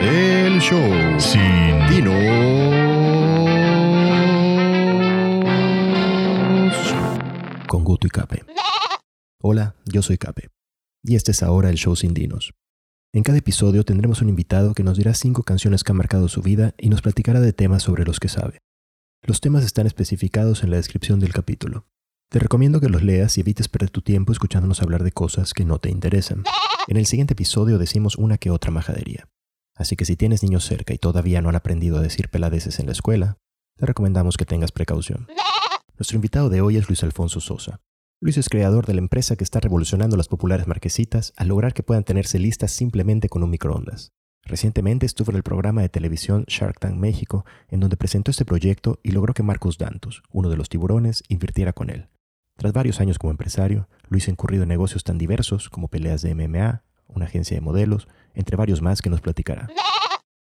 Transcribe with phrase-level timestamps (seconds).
[0.00, 2.14] El show Sin Dinos.
[7.66, 8.44] Con Guto y Cape.
[9.42, 10.50] Hola, yo soy Cape.
[11.02, 12.54] Y este es ahora el show sin dinos.
[13.12, 16.42] En cada episodio tendremos un invitado que nos dirá cinco canciones que han marcado su
[16.42, 18.58] vida y nos platicará de temas sobre los que sabe.
[19.22, 21.86] Los temas están especificados en la descripción del capítulo.
[22.30, 25.64] Te recomiendo que los leas y evites perder tu tiempo escuchándonos hablar de cosas que
[25.64, 26.44] no te interesan.
[26.86, 29.28] En el siguiente episodio decimos una que otra majadería.
[29.78, 32.86] Así que si tienes niños cerca y todavía no han aprendido a decir peladeces en
[32.86, 33.38] la escuela,
[33.76, 35.28] te recomendamos que tengas precaución.
[35.96, 37.80] Nuestro invitado de hoy es Luis Alfonso Sosa.
[38.20, 41.84] Luis es creador de la empresa que está revolucionando las populares marquesitas al lograr que
[41.84, 44.10] puedan tenerse listas simplemente con un microondas.
[44.42, 48.98] Recientemente estuvo en el programa de televisión Shark Tank México, en donde presentó este proyecto
[49.04, 52.08] y logró que Marcos Dantos, uno de los tiburones, invirtiera con él.
[52.56, 56.34] Tras varios años como empresario, Luis ha incurrido en negocios tan diversos como peleas de
[56.34, 59.68] MMA, una agencia de modelos, entre varios más que nos platicará.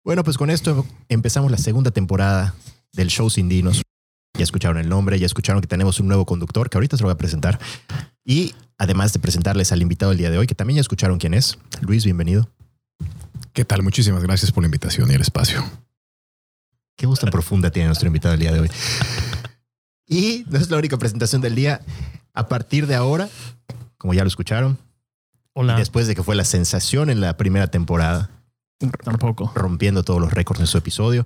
[0.04, 2.55] Bueno, pues con esto empezamos la segunda temporada
[2.94, 3.81] del show Sin Dinos.
[4.38, 7.08] Ya escucharon el nombre, ya escucharon que tenemos un nuevo conductor que ahorita se lo
[7.08, 7.59] voy a presentar.
[8.23, 11.34] Y además de presentarles al invitado del día de hoy, que también ya escucharon quién
[11.34, 11.58] es.
[11.81, 12.50] Luis, bienvenido.
[13.52, 13.84] ¿Qué tal?
[13.84, 15.62] Muchísimas gracias por la invitación y el espacio.
[16.95, 18.72] Qué voz tan profunda tiene nuestro invitado del día de hoy.
[20.08, 21.81] Y no es la única presentación del día.
[22.34, 23.28] A partir de ahora,
[23.97, 24.78] como ya lo escucharon,
[25.59, 25.73] Hola.
[25.73, 28.30] y después de que fue la sensación en la primera temporada,
[29.03, 29.52] Tampoco.
[29.55, 31.25] rompiendo todos los récords en su episodio,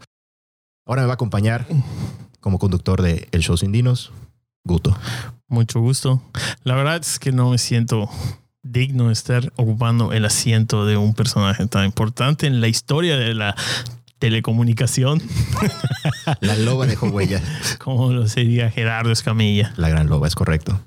[0.86, 1.68] ahora me va a acompañar
[2.40, 4.14] como conductor de El Show Sin Dinos,
[4.64, 4.98] Guto.
[5.50, 6.22] Mucho gusto.
[6.64, 8.10] La verdad es que no me siento
[8.64, 13.34] digno de estar ocupando el asiento de un personaje tan importante en la historia de
[13.34, 13.56] la
[14.20, 15.22] telecomunicación,
[16.40, 17.42] La loba dejó huella.
[17.80, 19.74] como lo sería Gerardo Escamilla.
[19.76, 20.80] La gran loba, es correcto.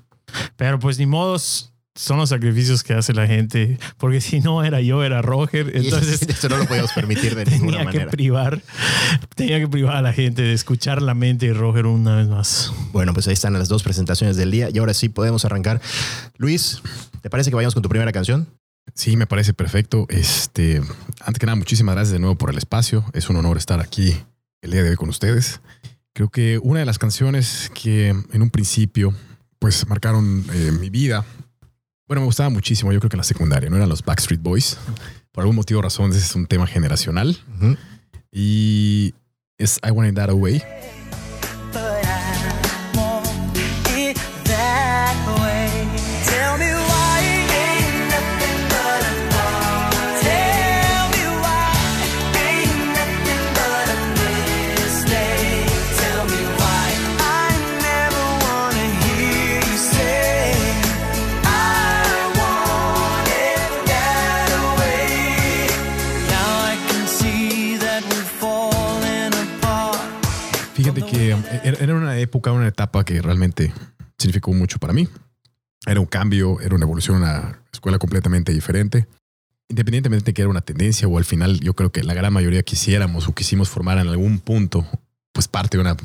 [0.55, 4.81] Pero pues ni modos, son los sacrificios que hace la gente, porque si no era
[4.81, 8.11] yo, era Roger, entonces Y eso no lo podíamos permitir de ninguna tenía que manera.
[8.11, 8.61] privar,
[9.35, 12.73] tenía que privar a la gente de escuchar la mente de Roger una vez más.
[12.91, 15.81] Bueno, pues ahí están las dos presentaciones del día y ahora sí podemos arrancar.
[16.37, 16.81] Luis,
[17.21, 18.47] ¿te parece que vayamos con tu primera canción?
[18.93, 20.05] Sí, me parece perfecto.
[20.09, 20.81] Este,
[21.21, 23.05] antes que nada, muchísimas gracias de nuevo por el espacio.
[23.13, 24.15] Es un honor estar aquí
[24.61, 25.61] el día de hoy con ustedes.
[26.13, 29.13] Creo que una de las canciones que en un principio
[29.59, 31.25] pues marcaron eh, mi vida.
[32.07, 32.91] Bueno, me gustaba muchísimo.
[32.91, 34.77] Yo creo que en la secundaria no eran los Backstreet Boys.
[35.31, 37.37] Por algún motivo o razón, ese es un tema generacional
[38.31, 39.13] y
[39.57, 40.61] es I Want It That Away.
[71.63, 73.71] Era una época, una etapa que realmente
[74.17, 75.07] significó mucho para mí.
[75.85, 79.07] Era un cambio, era una evolución, una escuela completamente diferente.
[79.69, 82.61] Independientemente de que era una tendencia o al final yo creo que la gran mayoría
[82.63, 84.85] quisiéramos o quisimos formar en algún punto
[85.31, 85.97] pues parte de una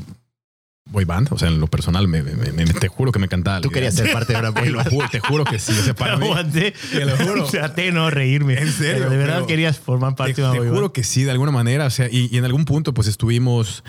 [0.91, 1.29] boy band.
[1.31, 3.61] O sea, en lo personal me, me- me- me- te juro que me encantaba.
[3.61, 4.91] Tú querías ser parte de una Te boy lo band.
[4.91, 5.73] juro, te juro que sí.
[5.79, 6.73] O sea, para mí, Aguanté.
[6.91, 7.45] Te lo juro.
[7.51, 8.55] Traté de no reírme.
[8.59, 10.77] En serio, Pero de verdad querías formar parte te, de una te boy band.
[10.79, 11.87] juro que sí, de alguna manera.
[11.87, 13.85] O sea, y, y en algún punto, pues estuvimos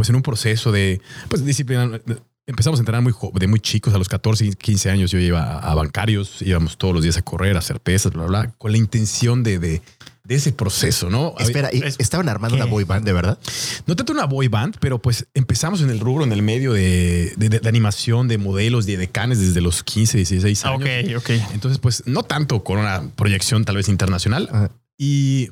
[0.00, 2.00] pues en un proceso de pues disciplina.
[2.46, 5.42] Empezamos a entrenar muy, de muy chicos, a los 14 y 15 años yo iba
[5.42, 8.50] a, a bancarios, íbamos todos los días a correr, a hacer pesas, bla, bla, bla,
[8.56, 9.82] con la intención de, de,
[10.24, 11.34] de ese proceso, ¿no?
[11.38, 12.62] Espera, ¿y Es- ¿estaban armando ¿qué?
[12.62, 13.38] una boy band de verdad?
[13.86, 17.34] No tanto una boy band, pero pues empezamos en el rubro, en el medio de,
[17.36, 20.88] de- de- de animación, de modelos, de decanes desde los 15, 16 Ah, años.
[21.04, 21.30] ok, ok.
[21.52, 24.48] Entonces, pues no tanto con una proyección tal vez internacional.
[24.50, 24.70] Ajá.
[24.98, 25.50] Y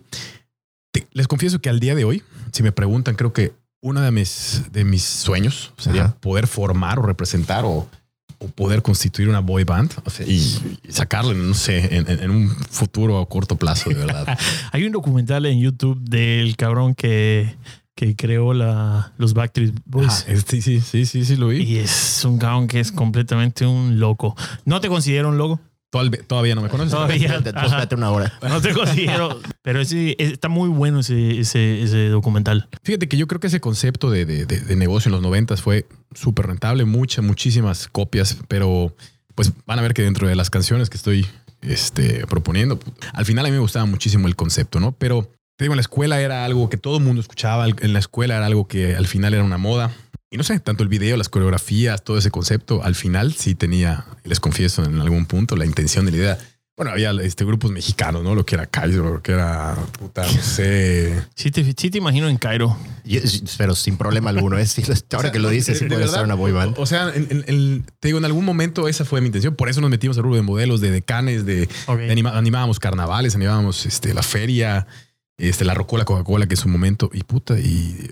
[0.91, 4.11] te- les confieso que al día de hoy, si me preguntan, creo que uno de
[4.11, 6.17] mis, de mis sueños sería Ajá.
[6.21, 7.89] poder formar o representar o,
[8.39, 12.49] o poder constituir una boy band o sea, y, y sacarle, no sé, en, un
[12.51, 14.39] futuro a corto plazo, de verdad.
[14.73, 17.57] Hay un documental en YouTube del cabrón que,
[17.95, 20.09] que creó la, los Backstreet Boys.
[20.09, 21.63] Ajá, es- sí, sí, sí, sí, sí, lo vi.
[21.63, 24.37] Y es un cabrón que es completamente un loco.
[24.65, 25.61] No te considero un loco.
[25.91, 26.93] Todavía, todavía no me conoces.
[26.93, 27.37] Todavía.
[27.37, 28.33] Espérate una hora.
[28.43, 29.41] No te considero.
[29.63, 32.69] pero sí, está muy bueno ese, ese, ese documental.
[32.83, 35.63] Fíjate que yo creo que ese concepto de, de- de- de negocio en los noventas
[35.63, 38.95] fue súper rentable, muchas, muchísimas copias, pero
[39.35, 41.27] pues van a ver que dentro de las canciones que estoy
[41.63, 42.79] este, proponiendo,
[43.15, 44.93] al final a mí me gustaba muchísimo el concepto, ¿no?
[44.93, 47.99] Pero te digo, en la escuela era algo que todo el mundo escuchaba, en la
[47.99, 49.91] escuela era algo que al final era una moda.
[50.31, 54.05] Y no sé, tanto el video, las coreografías, todo ese concepto, al final sí tenía,
[54.25, 56.39] les confieso en algún punto, la intención de la idea
[56.77, 58.35] Bueno, había este, grupos mexicanos, ¿no?
[58.37, 61.13] Lo que era Kaiser, lo que era, puta, no sé.
[61.35, 62.77] Sí te, sí te imagino en Cairo.
[63.05, 63.21] Yo-
[63.57, 64.57] pero sin problema alguno.
[64.59, 64.77] Es,
[65.13, 66.79] ahora que lo dices, sí de puede verdad, ser una boy band.
[66.79, 69.57] O, o sea, en, en- en- te digo, en algún momento esa fue mi intención.
[69.57, 71.99] Por eso nos metimos al rubro de modelos, de decanes, de, Ok.
[71.99, 74.87] de anima- animábamos carnavales, animábamos este, la feria,
[75.37, 78.11] este, la Rocola Coca-Cola, que es un momento, y puta, y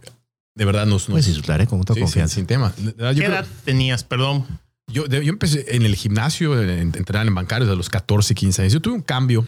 [0.56, 1.02] de verdad nos...
[1.08, 1.66] nos Puedes disfrutar, ¿eh?
[1.68, 2.34] Con toda sí, confianza.
[2.34, 2.72] sin, sin tema.
[2.76, 4.02] Verdad, ¿Qué creo- edad tenías?
[4.02, 4.44] Perdón.
[4.88, 8.62] yo, yo empecé en el gimnasio, en, en entrenar en bancarios a los 14, 15
[8.62, 8.72] años.
[8.72, 9.46] Yo tuve un cambio.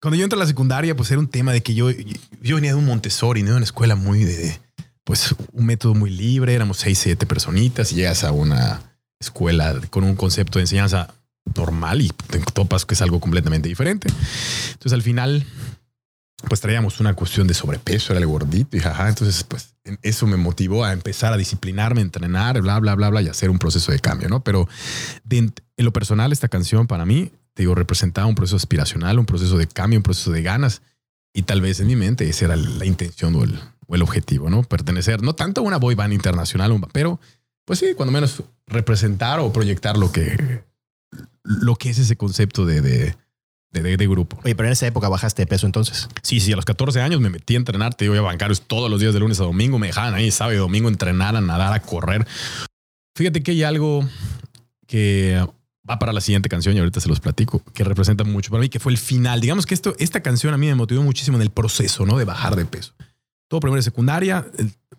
[0.00, 2.70] Cuando yo entré a la secundaria, pues era un tema de que yo, yo venía
[2.70, 3.56] de un Montessori, ¿no?
[3.56, 4.60] Una escuela muy de, de,
[5.02, 8.80] pues un método muy libre, éramos 6, 7 personitas y llegas a una
[9.18, 11.12] escuela con un concepto de enseñanza
[11.56, 14.08] normal y te topas que es algo completamente diferente.
[14.72, 15.44] Entonces al final,
[16.46, 19.08] pues traíamos una cuestión de sobrepeso, era el gordito y jaja.
[19.08, 23.28] Entonces, pues eso me motivó a empezar a disciplinarme, entrenar, bla, bla, bla, bla, y
[23.28, 24.44] hacer un proceso de cambio, ¿no?
[24.44, 24.68] Pero
[25.24, 29.26] de- en lo personal, esta canción para mí, te digo, representaba un proceso aspiracional, un
[29.26, 30.82] proceso de cambio, un proceso de ganas.
[31.32, 34.48] Y tal vez en mi mente esa era la intención o el, o el objetivo,
[34.50, 34.62] ¿no?
[34.62, 37.20] Pertenecer, no tanto a una boy band internacional, pero
[37.64, 40.62] pues sí, cuando menos representar o proyectar lo que,
[41.42, 43.16] lo que es ese concepto de, de,
[43.72, 44.38] de, de- de grupo.
[44.44, 46.08] Oye, pero en esa época bajaste de peso entonces.
[46.22, 48.90] Sí, sí, a los 14 años me metí a entrenar, te digo, a bancarios todos
[48.90, 51.40] los días de lunes a domingo, me dejaban ahí sábado y domingo a entrenar, a
[51.40, 52.26] nadar, a correr.
[53.16, 54.08] Fíjate que hay algo
[54.86, 55.44] que
[55.88, 58.68] va para la siguiente canción y ahorita se los platico, que representa mucho para mí,
[58.68, 59.40] que fue el final.
[59.40, 62.16] Digamos que esto, esta canción a mí me motivó muchísimo en el proceso, ¿no?
[62.18, 62.94] De bajar de peso.
[63.48, 64.46] Todo primero y secundaria,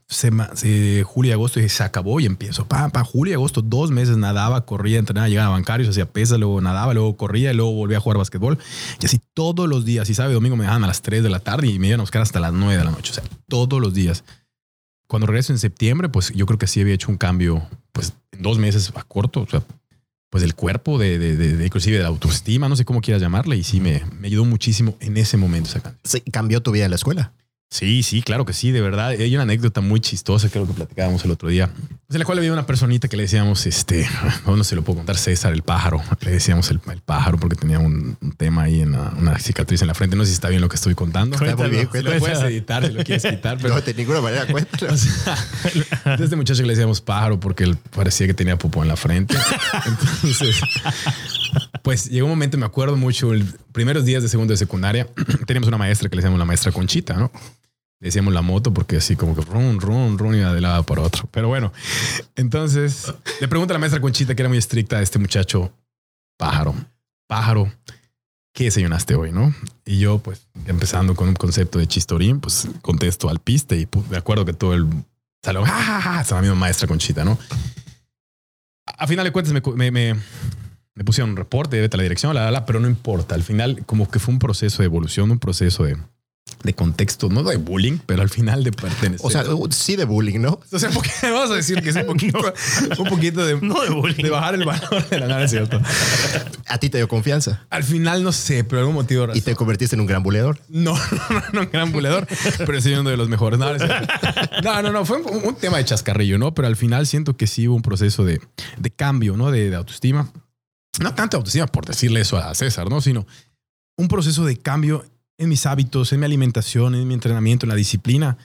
[0.07, 2.65] sema- se- julio y agosto y se acabó y empiezo.
[2.67, 6.59] Pa, julio y agosto, dos meses nadaba, corría, entrenaba, llegaba a bancarios, hacía pesas, luego
[6.61, 8.57] nadaba, luego corría, y luego volvía a jugar básquetbol.
[9.01, 10.09] Y así todos los días.
[10.09, 12.03] Y sabe, domingo me dejaban a las 3 de la tarde y me iban a
[12.03, 13.11] buscar hasta las 9 de la noche.
[13.11, 14.23] O sea, todos los días.
[15.07, 18.41] Cuando regreso en septiembre, pues yo creo que sí había hecho un cambio, pues en
[18.41, 19.41] dos meses a corto.
[19.41, 19.63] O sea,
[20.31, 23.57] pues del cuerpo, de, inclusive de la autoestima, no sé cómo quieras llamarle.
[23.57, 25.97] Y sí me, me ayudó muchísimo en ese momento canción.
[26.03, 27.33] Sí, cambió tu vida en la escuela.
[27.71, 29.09] Sí, sí, claro que sí, de verdad.
[29.11, 31.69] Hay una anécdota muy chistosa, creo que platicábamos el otro día.
[32.11, 34.07] En la cual había una personita que le decíamos, este,
[34.47, 36.01] no, se lo puedo contar, César, el pájaro.
[36.21, 39.81] Le decíamos el, el pájaro porque tenía un, un tema ahí en la- una cicatriz
[39.83, 40.15] en la frente.
[40.15, 41.35] No sé si está bien lo que estoy contando.
[41.35, 42.17] Está muy bien, Lo cuéntalo.
[42.19, 44.91] puedes editar si lo quieres quitar, pero No, de ninguna manera, cuéntalo.
[44.93, 45.37] o sea,
[46.17, 48.95] de este muchacho que le decíamos pájaro porque él parecía que tenía popó en la
[48.95, 49.35] frente.
[49.85, 50.59] Entonces,
[51.83, 55.07] pues llegó un momento, me acuerdo mucho, el primeros días de segundo de secundaria,
[55.45, 57.31] teníamos una maestra que le decíamos la maestra Conchita, ¿no?
[57.99, 61.27] Decíamos la moto porque así como que run, run, run y de lado para otro.
[61.31, 61.73] Pero bueno,
[62.35, 65.73] entonces le pregunta a la maestra Conchita que era muy estricta a este muchacho,
[66.37, 66.73] pájaro,
[67.27, 67.71] pájaro,
[68.53, 69.53] ¿qué desayunaste hoy, no?
[69.85, 74.09] Y yo, pues, empezando con un concepto de chistorín, pues contesto al piste y pues,
[74.09, 74.87] de acuerdo que todo el
[75.43, 76.21] salón, ¡ja, ja, ja!
[76.21, 77.37] Está la misma maestra Conchita, ¿no?
[78.85, 80.15] A, final de cuentas me, cu- me, me,
[80.95, 83.35] me pusieron un reporte, vete a la dirección, la, la, la, pero no importa.
[83.35, 85.97] Al final, como que fue un proceso de evolución, un proceso de,
[86.63, 89.25] de contexto, no de bullying, pero al final de pertenecer.
[89.25, 90.59] O sea, uh, sí de bullying, ¿no?
[90.71, 92.39] O sea, porque vamos a decir que es un poquito,
[92.97, 94.23] un poquito de, No de bullying.
[94.23, 95.81] de bajar el valor de la nada, es cierto.
[96.67, 99.95] A ti te dio confianza Al final no sé, pero algún motivo y te convertiste
[99.95, 100.59] en un gran buleador.
[100.69, 102.27] No, no, no, no, un gran buleador,
[102.65, 103.59] pero sí uno de los mejores.
[103.59, 106.53] No, no, no, fue un, un tema de chascarrillo, ¿no?
[106.53, 108.41] Pero al final siento que sí hubo un proceso de,
[108.77, 109.51] de cambio, ¿no?
[109.51, 110.31] De, de autoestima.
[110.99, 112.99] No tanto autoestima por decirle eso a César, ¿no?
[113.01, 113.25] Sino
[113.97, 115.05] un proceso de cambio
[115.39, 118.37] en mis hábitos, en mi alimentación, en mi entrenamiento, en la disciplina,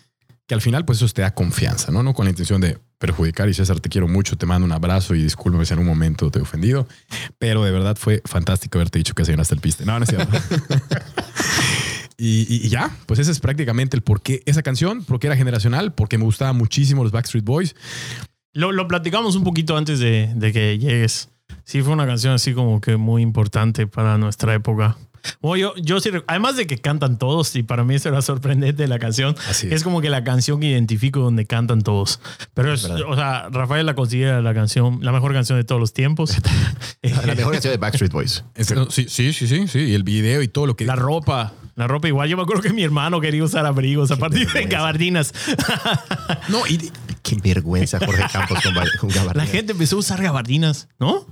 [0.47, 2.03] que al final pues eso te da confianza, ¿no?
[2.03, 3.49] No con la intención de perjudicar.
[3.49, 6.31] Y César, te quiero mucho, te mando un abrazo y discúlpame si en un momento
[6.31, 6.87] te he ofendido,
[7.39, 9.85] pero de verdad fue fantástico haberte dicho que hasta el piste.
[9.85, 10.33] No, no es cierto.
[12.17, 15.37] Y, y- y ya, pues ese es prácticamente el por qué esa canción, porque era
[15.37, 17.75] generacional, porque me gustaba muchísimo los Backstreet Boys.
[18.53, 21.29] Lo, lo platicamos un poquito antes de, de que llegues.
[21.65, 24.97] Sí, fue una canción así como que muy importante para nuestra época.
[25.41, 28.83] Bueno, yo, yo sí, además de que cantan todos, y para mí eso era sorprendente
[28.83, 32.21] de la canción, Así es como que la canción que identifico donde cantan todos.
[32.55, 35.93] Pero es, o sea, Rafael la considera la canción, la mejor canción de todos los
[35.93, 36.37] tiempos.
[37.03, 38.45] La mejor canción de Backstreet Boys.
[38.57, 39.79] Sí, sí, sí, sí, sí.
[39.79, 40.87] Y el video y todo lo que.
[40.87, 42.29] La ropa, la ropa igual.
[42.29, 45.33] Yo me acuerdo que mi hermano quería usar abrigos a partir de gabardinas.
[46.49, 46.91] no, y
[47.23, 49.51] Qué vergüenza, Jorge Campos con, con La gabardinas.
[49.51, 51.27] gente empezó a usar gabardinas, ¿no?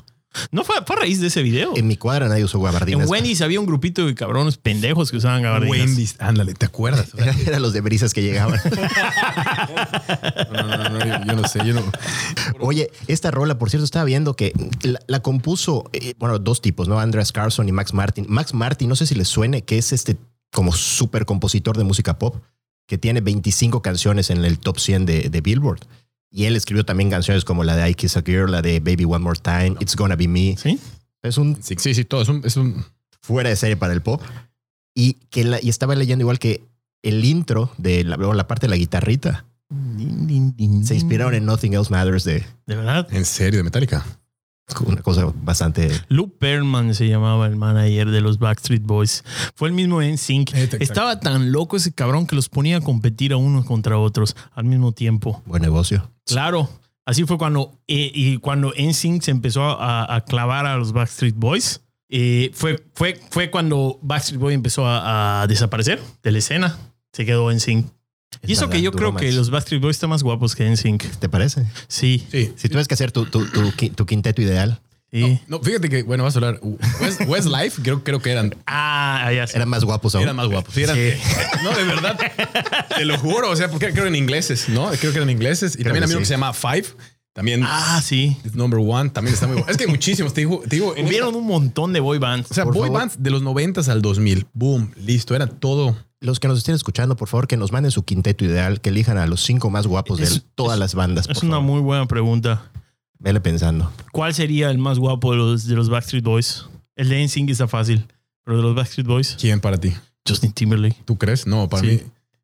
[0.50, 1.76] No fue, fue a raíz de ese video.
[1.76, 3.04] En mi cuadra nadie usó gabardinas.
[3.04, 5.78] En Wendy's había un grupito de cabrones pendejos que usaban gabardinas.
[5.88, 7.08] Wendy's, ándale, ¿te acuerdas?
[7.16, 8.58] Era- Eran los de brisas que llegaban.
[10.52, 11.82] No, no, no, no, yo, yo no sé, yo no.
[12.60, 16.88] Oye, esta rola, por cierto, estaba viendo que la, la compuso, eh, bueno, dos tipos,
[16.88, 16.98] ¿no?
[17.00, 18.26] Andreas Carlson y Max Martin.
[18.28, 20.16] Max Martin, no sé si les suene, que es este
[20.52, 22.36] como súper compositor de música pop,
[22.86, 25.80] que tiene 25 canciones en el top 100 de, de Billboard.
[26.32, 29.04] Y él escribió también canciones como la de I Kiss a Girl, la de Baby
[29.04, 30.56] One More Time, It's Gonna Be Me.
[30.56, 30.78] ¿Sí?
[31.22, 32.22] Es un Sí, sí, sí, todo.
[32.22, 32.84] Es un, es un
[33.20, 34.22] fuera de serie para el pop.
[34.94, 36.64] Y, que la- y estaba leyendo igual que
[37.02, 39.44] el intro de la, la parte de la guitarrita
[40.84, 43.06] se inspiraron en Nothing Else Matters de De verdad.
[43.10, 44.04] En serio, de Metallica.
[44.86, 45.90] Una cosa bastante.
[46.08, 49.22] Lou Pearlman se llamaba el manager de los Backstreet Boys.
[49.54, 50.54] Fue el mismo en Sync.
[50.54, 50.76] Exacto.
[50.82, 54.64] Estaba tan loco ese cabrón que los ponía a competir a unos contra otros al
[54.64, 55.42] mismo tiempo.
[55.46, 56.10] Buen negocio.
[56.24, 56.68] Claro.
[57.04, 61.34] Así fue cuando, eh, y cuando NSYNC se empezó a, a clavar a los Backstreet
[61.34, 61.80] Boys.
[62.08, 66.78] eh, fue, fue, fue cuando Backstreet Boy empezó a, a desaparecer de la escena.
[67.12, 67.86] Se quedó NSYNC.
[68.44, 71.04] Y eso que yo creo que los Backstreet Boys están más guapos que NSYNC.
[71.18, 71.64] ¿Te parece?
[71.88, 72.52] Sí, Sí.
[72.56, 74.80] Si tuvieras que hacer tu, tu, tu, tu quinteto ideal,
[75.12, 75.38] sí.
[75.46, 76.60] No, fíjate que, bueno, vas a hablar.
[77.00, 79.56] West, Westlife, creo, creo que eran, Ah, ya sé.
[79.56, 80.24] eran más guapos aún.
[80.24, 80.74] eran más guapos.
[80.74, 80.96] Sí, eran-
[81.62, 82.18] No, de verdad.
[82.96, 83.50] Te lo juro.
[83.50, 84.90] O sea, porque creo que eran ingleses, ¿no?
[84.90, 85.74] Creo que eran ingleses.
[85.74, 86.22] Y Creo también a mí uno sí.
[86.22, 86.84] que se llama Five.
[87.34, 88.36] También Ah, sí.
[88.44, 89.08] es number one.
[89.10, 89.70] También está muy bueno.
[89.70, 90.34] Es que hay muchísimos.
[90.34, 92.50] Te digo, te digo Hubieron esta- un montón de boy bands.
[92.50, 92.92] o sea, boy favor.
[92.92, 94.46] bands de los 90 al 2000.
[94.52, 95.34] Boom, listo.
[95.34, 95.96] Era todo.
[96.22, 99.18] Los que nos estén escuchando, por favor, que nos manden su quinteto ideal, que elijan
[99.18, 101.26] a los cinco más guapos de todas es- las bandas.
[101.28, 101.70] es por una favor.
[101.72, 102.70] muy buena pregunta.
[103.18, 103.92] Vele pensando.
[104.12, 106.64] ¿Cuál sería el más guapo de los, de los Backstreet Boys?
[106.96, 108.06] El de NSYNC está fácil.
[108.44, 109.92] Pero de los Backstreet Boys, ¿Quién para ti?
[110.26, 110.96] Justin Timberlake.
[111.04, 111.46] ¿Tú crees?
[111.46, 111.86] No, para Sí.
[111.88, 112.00] mí.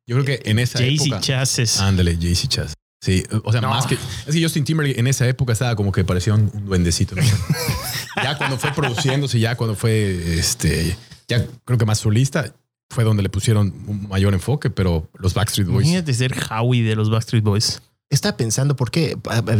[0.07, 1.21] Yo creo que en esa Jay-Z época.
[1.21, 1.79] Chassis.
[1.79, 2.73] Ándale, JC Chaz.
[3.01, 3.69] Sí, o sea, No.
[3.69, 3.95] más que.
[4.27, 7.15] Es que Justin Timberlake en esa época estaba como que parecía un, un duendecito.
[7.15, 7.21] ¿no?
[8.23, 10.97] ya cuando fue produciéndose, ya cuando fue este.
[11.27, 12.53] Ya creo que más solista,
[12.89, 15.87] fue donde le pusieron un mayor enfoque, pero los Backstreet Boys.
[15.87, 17.81] Imagínate ser Howie de los Backstreet Boys.
[18.09, 19.15] Estaba pensando por qué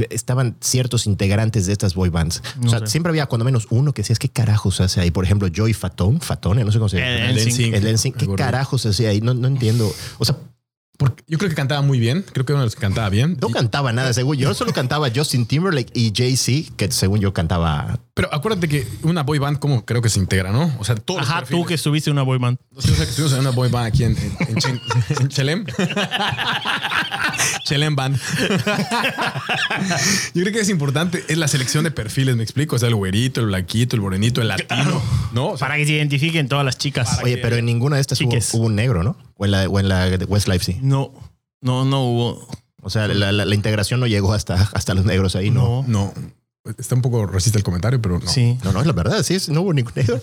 [0.09, 2.41] estaban ciertos integrantes de estas boy bands.
[2.59, 2.87] No o sea, sé.
[2.87, 5.11] siempre había cuando menos uno que decías, ¿qué carajos hace ahí?
[5.11, 7.29] Por ejemplo, Joey Fatone, Fatone, no sé cómo se llama.
[7.29, 7.37] El.
[7.37, 9.21] El Ensign, el ¿qué carajos hacía ahí?
[9.21, 9.93] No, no entiendo.
[10.17, 10.35] O sea,
[10.99, 12.25] Porque yo creo que cantaba muy bien.
[12.33, 13.37] Creo que era uno de los que cantaba bien.
[13.41, 14.53] no Y- cantaba nada, según yo.
[14.53, 17.99] Solo cantaba Justin Timberlake y Jay-Z, que según yo cantaba.
[18.13, 20.75] pero acuérdate que una boy band, como creo que se integra, ¿no?
[20.77, 22.57] O sea, todos los Ajá, tú que estuviste en una boy band.
[22.75, 24.81] O sea, que estuvimos en una boy band aquí en, en, en Chen-
[25.21, 25.65] en Chelem.
[27.63, 28.19] Chelem Band.
[30.33, 32.75] Yo creo que es importante, es la selección de perfiles, me explico.
[32.75, 35.01] O sea, el güerito, el blanquito, el morenito, el latino.
[35.31, 35.49] ¿No?
[35.51, 37.19] O sea, Para que se identifiquen todas las chicas.
[37.23, 39.15] Oye, pero en ninguna de estas hubo, hubo un negro, ¿no?
[39.41, 40.79] O en la, o en la Westlife, sí.
[40.81, 41.13] No,
[41.61, 42.47] no, no hubo.
[42.81, 45.83] O sea, la, la- la integración no llegó hasta, hasta los negros ahí, ¿no?
[45.87, 46.13] no.
[46.77, 48.27] Está un poco resiste el comentario, pero no.
[48.29, 48.57] Sí.
[48.63, 50.21] No, no, es la verdad, sí, es- no hubo ningún negro.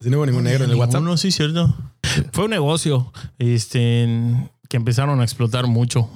[0.00, 1.02] Si no hubo ningún negro en el WhatsApp.
[1.02, 1.74] No, sí, cierto.
[2.32, 6.10] Fue un negocio este, en- que empezaron a explotar mucho.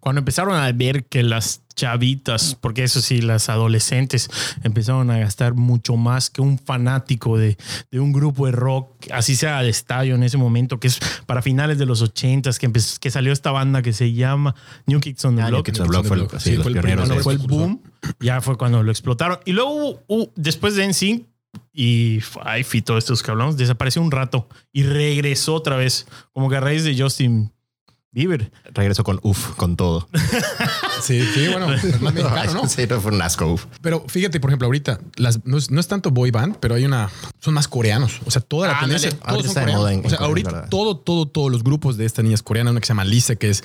[0.00, 4.28] Cuando empezaron a ver que las chavitas, porque eso sí, las adolescentes
[4.62, 7.56] empezaron a gastar mucho más que un fanático de,
[7.90, 11.42] de un grupo de rock, así sea de estadio en ese momento, que es para
[11.42, 14.54] finales de los ochentas, que, empezó- que salió esta banda que se llama
[14.86, 15.66] New Kids on the Ah, New Block.
[15.66, 16.82] Kids on the Block fue, el- Sí, sí, los fue el pioneros.
[16.82, 17.48] primero, de Cuando fue el eso.
[17.48, 17.82] boom,
[18.20, 19.38] ya fue cuando lo explotaron.
[19.44, 21.26] Y luego, hubo- hubo- después de NSYNC
[21.72, 26.48] y Five y todos estos que hablamos, desapareció un rato y regresó otra vez, como
[26.50, 27.52] que a raíz de Justin
[28.14, 28.52] Bieber.
[28.72, 30.08] Regresó con uff, con todo.
[31.02, 32.68] Sí, sí, bueno, es más mexicano, ¿no?
[32.68, 33.46] Sí, no fue un asco.
[33.46, 33.66] uf.
[33.82, 36.84] Pero fíjate, por ejemplo, ahorita las, no, es, no es tanto boy band, pero hay
[36.86, 37.10] una.
[37.40, 38.20] Son más coreanos.
[38.24, 38.94] O sea, toda la Ándale.
[39.00, 39.18] tendencia.
[39.22, 39.82] Ahorita Todos son está de coreanos.
[39.82, 40.68] moda en- o sea, en Corea, ahorita ¿verdad?
[40.70, 42.70] todo, todo, todos los grupos de esta niña es coreana.
[42.70, 43.62] Una que se llama Lisa, que es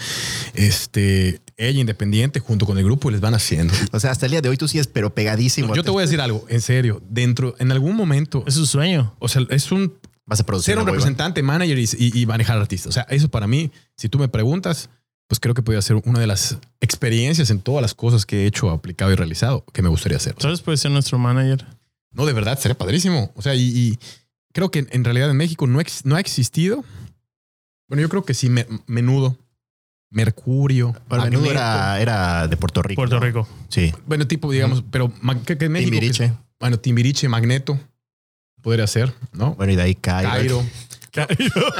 [0.54, 3.74] este ella independiente junto con el grupo y les van haciendo.
[3.92, 5.76] O sea, hasta el día de hoy tú sí es, pero pegadísimo.
[5.76, 7.02] Yo te voy a decir algo, en serio.
[7.10, 9.14] Dentro, en algún momento, Es su sueño.
[9.20, 9.94] o sea, es un
[10.30, 12.88] Vas a producir ser un representante, manager y, y- y manejar artistas.
[12.88, 14.90] O sea, eso para mí, si tú me preguntas,
[15.28, 18.46] pues creo que podría ser una de las experiencias en todas las cosas que he
[18.46, 20.36] hecho, aplicado y realizado que me gustaría hacer.
[20.40, 20.62] ¿Sabes?
[20.62, 21.66] Puede ser nuestro manager.
[22.12, 23.32] no, de verdad, sería padrísimo.
[23.36, 24.00] O sea, y, y
[24.54, 26.84] creo que en realidad en México no, ex- no ha existido.
[27.88, 29.38] Bueno, yo creo que sí, me- menudo,
[30.12, 30.96] Mercurio.
[31.08, 33.00] Bueno, menudo era, era de Puerto Rico.
[33.00, 33.26] Puerto ¿no?
[33.26, 33.48] Rico.
[33.70, 33.94] Sí.
[34.08, 35.92] Bueno, tipo, digamos, pero ma- que, que en México.
[35.92, 36.28] Timbiriche.
[36.30, 37.80] que- bueno, Timbiriche, Magneto.
[38.62, 39.54] Podría ser, ¿no?
[39.56, 40.32] Bueno, y de ahí Cairo.
[40.32, 40.64] Cairo.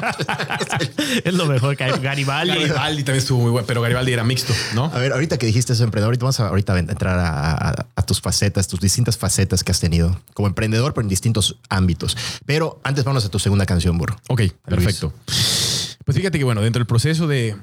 [1.24, 2.00] es lo mejor que hay.
[2.02, 2.54] Garibaldi.
[2.54, 4.86] Garibaldi también estuvo muy bueno, pero Garibaldi era mixto, ¿no?
[4.86, 7.86] A ver, ahorita que dijiste eso, emprendedor, ahorita vamos a ahorita a entrar a, a-
[7.96, 12.18] a tus facetas, tus distintas facetas que has tenido como emprendedor, pero en distintos ámbitos.
[12.46, 14.18] Pero antes vamos a tu segunda canción, burro.
[14.30, 15.14] Ok, perfecto.
[15.26, 17.56] Pues fíjate que, bueno, dentro del proceso de,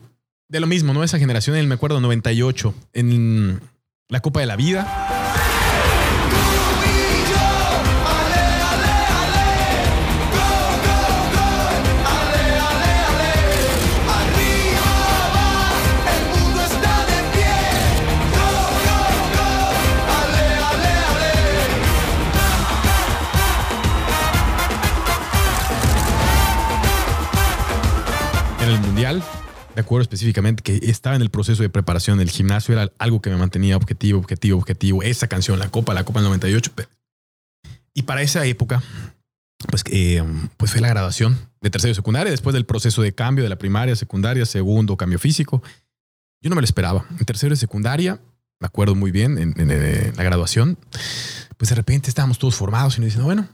[0.48, 1.02] de lo mismo, ¿no?
[1.02, 3.60] Esa generación, en, me acuerdo, 98, en
[4.08, 5.15] la Copa de la Vida.
[29.76, 33.28] De acuerdo específicamente que estaba en el proceso de preparación del gimnasio, era algo que
[33.30, 35.02] me mantenía objetivo, objetivo, objetivo.
[35.02, 36.72] Esa canción, la Copa, la Copa del 98.
[36.74, 36.88] pe-
[37.92, 38.82] Y para esa época,
[39.70, 40.22] pues, eh,
[40.56, 43.56] pues fue la graduación de tercero y secundaria, después del proceso de cambio de la
[43.56, 45.62] primaria, secundaria, segundo cambio físico.
[46.42, 47.04] Yo no me lo esperaba.
[47.18, 48.18] En tercero y secundaria,
[48.60, 50.78] me acuerdo muy bien, en, en, eh, la graduación,
[51.58, 53.46] pues de repente estábamos todos formados y nos dicen, bueno,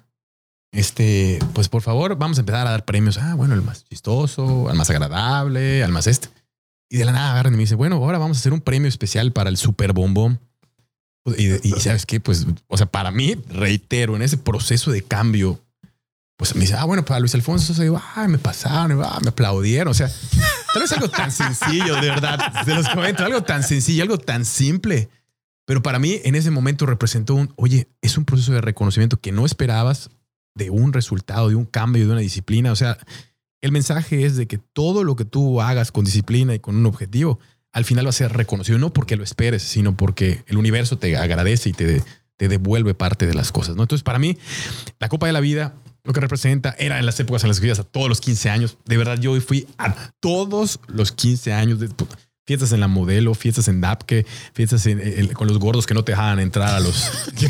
[0.73, 3.19] este, pues por favor, vamos a empezar a dar premios.
[3.19, 6.29] Ah, bueno, el más chistoso, al más agradable, al más este.
[6.89, 8.89] Y de la nada agarran y me dicen, bueno, ahora vamos a hacer un premio
[8.89, 10.41] especial para el super bombón.
[11.37, 15.61] Y, y sabes qué, pues, o sea, para mí, reitero, en ese proceso de cambio,
[16.37, 19.29] pues me dice, ah, bueno, para Luis Alfonso, se digo, ah, me pasaron, ah, me
[19.29, 19.91] aplaudieron.
[19.91, 20.11] O sea,
[20.73, 24.45] tal vez algo tan sencillo, de verdad, se los comento, algo tan sencillo, algo tan
[24.45, 25.09] simple.
[25.67, 29.33] Pero para mí, en ese momento representó un, oye, es un proceso de reconocimiento que
[29.33, 30.11] no esperabas
[30.55, 32.73] de un resultado, de un cambio, de una disciplina.
[32.73, 32.99] O sea,
[33.61, 36.87] el mensaje es de que todo lo que tú hagas con disciplina y con un
[36.87, 37.39] objetivo,
[37.73, 41.17] al final va a ser reconocido, no porque lo esperes, sino porque el universo te
[41.17, 42.03] agradece y te,
[42.37, 43.77] te devuelve parte de las cosas.
[43.77, 43.83] ¿no?
[43.83, 44.37] Entonces, para mí,
[44.99, 47.67] la Copa de la Vida, lo que representa, era en las épocas en las que
[47.67, 48.79] ibas a todos los 15 años.
[48.85, 51.89] De verdad, yo fui a todos los 15 años de
[52.45, 56.03] fiestas en la modelo, fiestas en DAPKE, fiestas en- en- con los gordos que no
[56.05, 57.11] te dejaban entrar a los...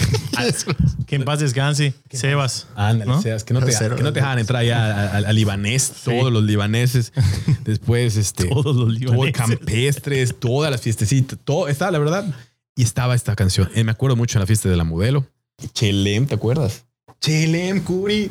[1.06, 1.94] Que en paz descanse.
[2.10, 2.66] Sebas.
[2.74, 3.20] Ándale, ¿No?
[3.22, 7.12] seas, que no te, que no te dejaban entrar ya al, libanés, todos los libaneses.
[7.64, 8.88] Después, este, Todos los todo
[9.24, 9.32] libaneses.
[9.36, 12.34] campestres, todas las fiestecitas, todo estaba, la verdad.
[12.74, 13.70] Y estaba esta canción.
[13.74, 15.26] Eh, me acuerdo mucho en la fiesta de la modelo.
[15.74, 16.84] Chelem, ¿te acuerdas?
[17.22, 18.30] Chelem, Curi.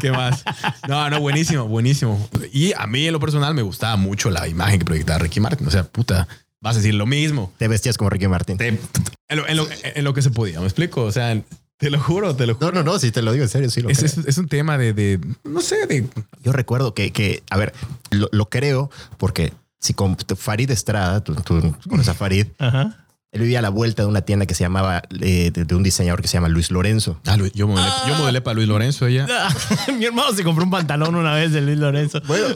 [0.00, 0.44] ¿Qué más?
[0.88, 2.28] No, no, buenísimo, buenísimo.
[2.52, 5.66] Y a mí en lo personal me gustaba mucho la imagen que proyectaba Ricky Martin.
[5.66, 6.28] O sea, puta,
[6.60, 7.52] vas a decir lo mismo.
[7.58, 8.56] Te vestías como Ricky Martin.
[8.56, 11.02] Te- en, lo, en lo- en lo que se podía, ¿me explico?
[11.02, 11.42] O sea,
[11.76, 12.70] te lo juro, te lo juro.
[12.72, 14.46] No, no, no, si te lo digo en serio, sí lo Es, es- es un
[14.48, 16.06] tema de, de, no sé, de...
[16.44, 17.74] Yo recuerdo que, que a ver,
[18.10, 23.06] lo, lo creo porque si con Farid Estrada, tú, tú conoces a Farid, Ajá.
[23.32, 25.82] Él vivía a la vuelta de una tienda que se llamaba, eh, de, de un
[25.84, 27.20] diseñador que se llama Luis Lorenzo.
[27.26, 29.26] Ah, Luis- yo, modelé, yo modelé para Luis Lorenzo, ella.
[29.98, 32.20] Mi hermano se compró un pantalón una vez de Luis Lorenzo.
[32.26, 32.46] Bueno,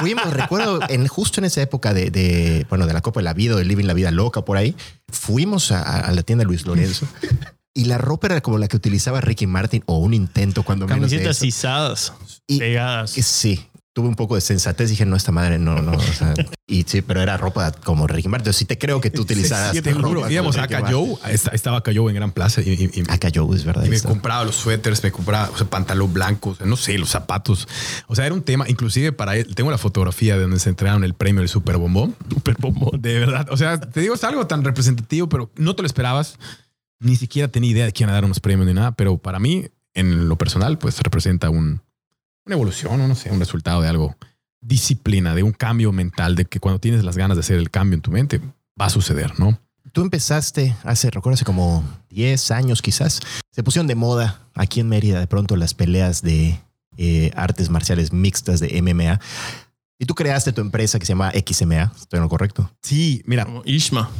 [0.00, 3.34] fuimos, recuerdo, en, justo en esa época de, de, bueno, de la Copa de la
[3.34, 4.76] Vida o de Living la Vida Loca por ahí,
[5.08, 7.06] fuimos a, a la tienda de Luis Lorenzo
[7.74, 11.10] y la ropa era como la que utilizaba Ricky Martin o un intento cuando menos
[11.10, 12.12] de Camisetas izadas,
[12.46, 13.16] Y- pegadas.
[13.18, 14.90] Y Sí, tuve un poco de sensatez.
[14.90, 15.92] Dije, no, esta madre no, no.
[15.92, 16.34] o sea,
[16.66, 18.42] y sí, pero era ropa como Ricky Martin.
[18.44, 19.72] Entonces, sí te creo que tú utilizaras.
[19.74, 20.28] Sí, te juro.
[20.30, 23.84] Íbamos a Cayo, estaba Cayo en Gran Plaza y, y- y- Acá yo, es verdad.
[23.84, 24.08] y me está.
[24.08, 27.68] compraba los suéteres, me compraba o sea, pantalón blanco, o sea, no sé, los zapatos.
[28.06, 31.04] O sea, era un tema, inclusive para él, tengo la fotografía de donde se entregaron
[31.04, 32.16] el premio del Super Bombón.
[32.30, 33.00] Super bombón.
[33.02, 33.46] De verdad.
[33.50, 36.38] O sea, te digo, es algo tan representativo, pero no te lo esperabas.
[37.00, 38.92] Ni siquiera tenía idea de quién a dar unos premios ni nada.
[38.92, 41.82] Pero para mí, en lo personal, pues representa un,
[42.44, 44.16] una evolución, o no sé, un resultado de algo.
[44.60, 47.96] Disciplina, de un cambio mental, de que cuando tienes las ganas de hacer el cambio
[47.96, 48.40] en tu mente,
[48.80, 49.58] va a suceder, ¿no?
[49.92, 53.20] Tú empezaste hace, recuerdo, hace como 10 años quizás.
[53.50, 56.58] Se pusieron de moda aquí en Mérida de pronto las peleas de
[56.96, 59.20] eh, artes marciales mixtas de MMA.
[59.98, 61.92] Y tú creaste tu empresa que se llama XMA.
[61.96, 62.70] ¿Estoy en lo correcto?
[62.82, 64.10] Sí, mira, Como Ishma.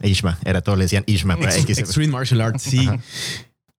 [0.00, 0.38] Ishma.
[0.44, 1.80] Era todo, le decían Ishma para Ex- XMA.
[1.80, 2.86] Extreme Martial Arts, sí.
[2.86, 2.98] Ajá.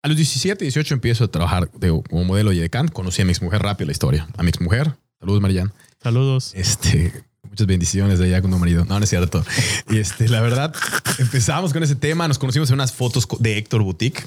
[0.05, 2.89] A los 17, 18 empiezo a trabajar de, como modelo y decán.
[2.89, 4.27] Conocí a mi exmujer rápido la historia.
[4.35, 4.97] A mi exmujer.
[5.17, 5.71] Saludos, Marian.
[6.01, 6.51] Saludos.
[6.55, 8.83] Este, muchas bendiciones de allá con tu marido.
[8.83, 9.45] No, no es cierto.
[9.89, 10.75] Y este, la verdad,
[11.19, 12.27] empezamos con ese tema.
[12.27, 14.25] Nos conocimos en unas fotos de Héctor Boutique.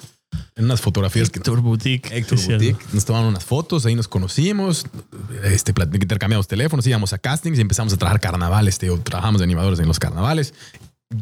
[0.54, 2.10] En unas fotografías que Héctor Boutique.
[2.10, 2.64] Héctor cierto.
[2.64, 2.94] Boutique.
[2.94, 4.86] Nos tomaron unas fotos, ahí nos conocimos,
[5.44, 8.78] este, intercambiamos teléfonos, íbamos a castings y empezamos a trabajar carnavales.
[8.78, 8.98] Tío.
[9.00, 10.54] Trabajamos de animadores en los carnavales.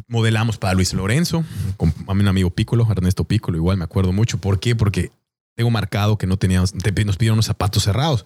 [0.07, 1.43] Modelamos para Luis Lorenzo,
[1.77, 4.39] con un amigo Piccolo, Ernesto Piccolo, igual me acuerdo mucho.
[4.39, 4.75] ¿Por qué?
[4.75, 5.11] Porque
[5.55, 8.25] tengo marcado que no teníamos, te- nos pidieron unos zapatos cerrados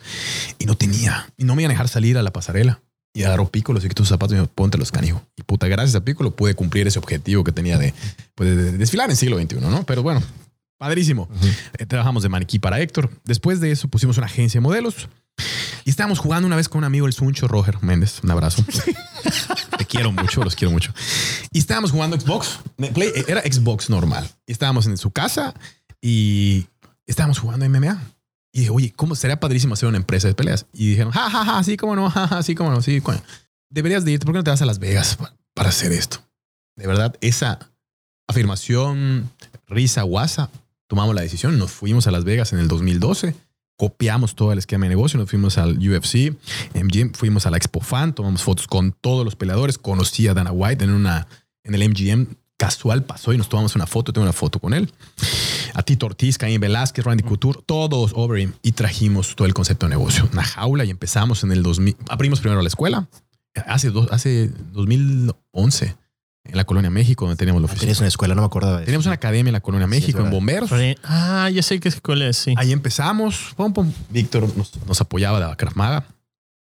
[0.58, 1.30] y no tenía.
[1.38, 2.82] Y no me iban a dejar salir a la pasarela.
[3.14, 5.22] Y agarró Piccolo, se quitó sus zapatos y me ponte los canijo.
[5.36, 7.94] Y puta, gracias a Piccolo pude cumplir ese objetivo que tenía de,
[8.36, 9.84] pues, de- de desfilar en siglo XXI, ¿no?
[9.86, 10.22] Pero bueno,
[10.78, 11.28] padrísimo.
[11.78, 13.10] Eh, trabajamos de maniquí para Héctor.
[13.26, 15.10] Después de eso pusimos una agencia de modelos
[15.86, 18.20] y estábamos jugando una vez con un amigo, el Suncho Roger Méndez.
[18.24, 18.64] Un abrazo.
[19.78, 20.94] Te quiero mucho, los quiero mucho.
[21.52, 22.60] Y estábamos jugando Xbox.
[22.94, 24.30] Play- era Xbox normal.
[24.46, 25.54] Y estábamos en su casa
[26.02, 26.68] y
[27.08, 28.02] estábamos jugando MMA.
[28.52, 30.66] Y dije, oye, ¿cómo sería padrísimo hacer una empresa de peleas?
[30.74, 33.00] Y dijeron, ja, ja, ja, sí, cómo no, ja, ja, sí, cómo no, sí.
[33.02, 33.22] cómo.
[33.70, 36.20] Deberías de irte, ¿por qué no te vas a Las Vegas pa- para hacer esto?
[36.76, 37.60] De verdad, esa
[38.28, 39.30] afirmación,
[39.68, 40.50] risa, guasa,
[40.88, 43.36] tomamos la decisión, nos fuimos a Las Vegas en el 2012,
[43.80, 46.36] copiamos todo el esquema de negocio, nos fuimos al UFC,
[46.76, 50.52] MGM, fuimos a la Expo Fan, tomamos fotos con todos los peleadores, conocí a Dana
[50.52, 51.28] White en una
[51.64, 54.92] en el MGM casual pasó y nos tomamos una foto, tengo una foto con él.
[55.74, 59.86] A Tito Ortiz, Caín Velázquez, Randy Couture, todos over him y trajimos todo el concepto
[59.86, 63.08] de negocio, una jaula y empezamos en el 2000, abrimos primero la escuela,
[63.66, 65.96] hace, dos, hace 2011
[66.46, 67.82] en la Colonia México, donde teníamos la oficina.
[67.82, 68.86] Tenías una escuela, no me acordaba de eso.
[68.86, 70.32] Teníamos una academia en la Colonia México, en.
[70.32, 70.72] Bomberos.
[71.04, 72.54] Ah, ya sé qué escuela es, sí.
[72.58, 73.54] Ahí empezamos.
[73.56, 73.92] Pum, pum.
[74.10, 76.06] Víctor nos, nos apoyaba de la Krav Maga.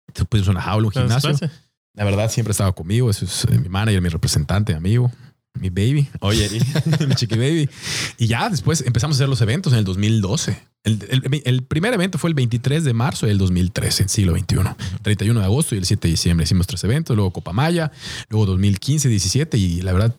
[0.07, 1.49] Entonces pusimos una jaula, un ¿Las gimnasio.
[1.93, 3.09] La verdad, siempre estaba conmigo.
[3.09, 5.11] Eso es eh, mi manager, mi representante, mi amigo,
[5.59, 6.07] mi baby.
[6.19, 6.49] Oye,
[7.07, 7.69] mi chiqui baby.
[8.17, 10.57] Y ya después empezamos a hacer los eventos en el 2012.
[10.83, 14.57] El, el- el primer evento fue el 23 de marzo del 2013, en siglo XXI.
[15.01, 17.15] 31 de agosto y el 7 de diciembre hicimos tres eventos.
[17.15, 17.91] Luego Copa Maya,
[18.29, 20.15] luego 2015, 17 y la verdad,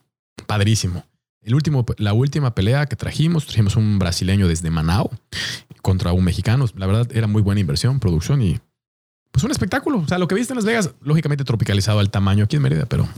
[0.46, 1.04] padrísimo.
[1.42, 5.10] El último, la última pelea que trajimos, trajimos un brasileño desde Manao
[5.80, 6.66] contra un mexicano.
[6.76, 8.58] La verdad, era muy buena inversión, producción y
[9.30, 9.98] pues un espectáculo.
[9.98, 12.86] O sea, lo que viste en Las Vegas, lógicamente tropicalizado al tamaño aquí en Mérida,
[12.86, 13.08] pero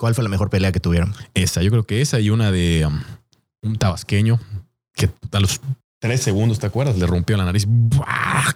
[0.00, 1.12] ¿Cuál fue la mejor pelea que tuvieron?
[1.34, 3.02] esa, yo creo que esa y una de um,
[3.60, 4.40] un tabasqueño
[4.94, 5.60] que a los
[5.98, 6.96] tres segundos, ¿te acuerdas?
[6.96, 7.66] Le rompió la nariz.
[7.68, 8.54] ¡Buah!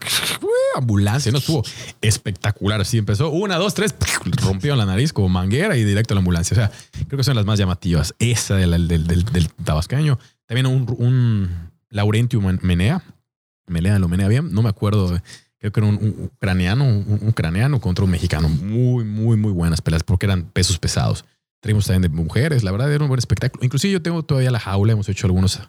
[0.75, 1.63] Ambulancia, no estuvo
[2.01, 2.81] espectacular.
[2.81, 3.95] Así empezó una, dos, tres,
[4.43, 6.55] rompió la nariz como manguera y directo a la ambulancia.
[6.55, 6.73] O sea,
[7.09, 8.15] creo que son las más llamativas.
[8.19, 10.19] Esa del, del, del, tabasqueño.
[10.47, 13.03] También un, un Laurentio Menea.
[13.67, 14.51] Menea, lo menea bien.
[14.51, 15.21] No me acuerdo.
[15.59, 18.49] Creo que era un, un ucraniano, un, un ucraniano contra un mexicano.
[18.49, 21.27] Muy, muy, muy buenas peleas porque eran pesos pesados.
[21.65, 22.63] Traímos también de mujeres.
[22.63, 23.65] La verdad era un buen espectáculo.
[23.65, 24.93] Inclusive yo tengo todavía la jaula.
[24.93, 25.63] Hemos hecho algunos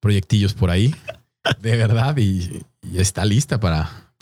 [0.00, 0.96] proyectillos por ahí.
[1.60, 2.16] De verdad.
[2.16, 4.12] Y, y está lista para,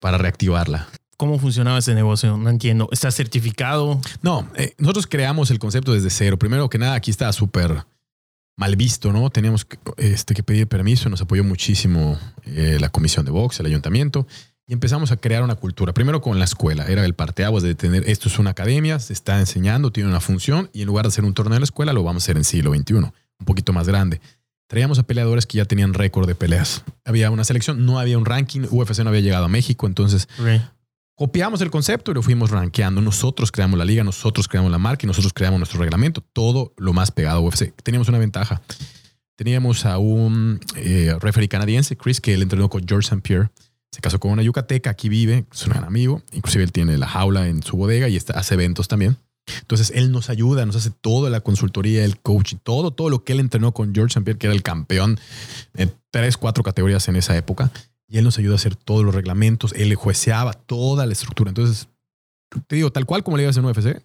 [0.00, 0.86] para reactivarla.
[1.16, 2.36] ¿Cómo funcionaba ese negocio?
[2.36, 2.90] No entiendo.
[2.92, 4.02] ¿Está certificado?
[4.20, 6.38] No, eh, nosotros creamos el concepto desde cero.
[6.38, 7.86] Primero que nada, aquí estaba súper
[8.58, 9.30] mal visto, ¿no?
[9.30, 11.08] Teníamos que, este, que pedir permiso.
[11.08, 14.26] Nos apoyó muchísimo eh, la comisión de box, el ayuntamiento.
[14.70, 15.92] Y empezamos a crear una cultura.
[15.92, 16.86] Primero con la escuela.
[16.86, 20.70] Era el parteaguas de tener, esto es una academia, se está enseñando, tiene una función.
[20.72, 22.44] Y en lugar de hacer un torneo en la escuela, lo vamos a hacer en
[22.44, 22.94] siglo XXI.
[22.94, 23.12] Un
[23.44, 24.20] poquito más grande.
[24.68, 26.84] Traíamos a peleadores que ya tenían récord de peleas.
[27.04, 28.60] Había una selección, no había un ranking.
[28.70, 29.88] UFC no había llegado a México.
[29.88, 30.62] Entonces Ok.
[31.16, 33.00] copiamos el concepto y lo fuimos rankeando.
[33.00, 36.20] Nosotros creamos la liga, nosotros creamos la marca y nosotros creamos nuestro reglamento.
[36.32, 37.74] Todo lo más pegado a UFC.
[37.82, 38.62] Teníamos una ventaja.
[39.34, 43.20] Teníamos a un eh, referee canadiense, Chris, que él entrenó con George St.
[43.20, 43.50] Pierre.
[43.92, 46.22] Se casó con una yucateca, aquí vive, es un gran amigo.
[46.32, 49.16] Inclusive él tiene la jaula en su bodega y está, hace eventos también.
[49.60, 53.32] Entonces él nos ayuda, nos hace toda la consultoría, el coaching, todo, todo lo que
[53.32, 54.24] él entrenó con George St.
[54.24, 55.18] Pierre, que era el campeón
[55.74, 57.70] en tres, cuatro categorías en esa época.
[58.08, 61.50] Y él nos ayuda a hacer todos los reglamentos, él jueceaba toda la estructura.
[61.50, 61.88] Entonces,
[62.66, 64.02] te digo, tal cual como le ibas en UFC,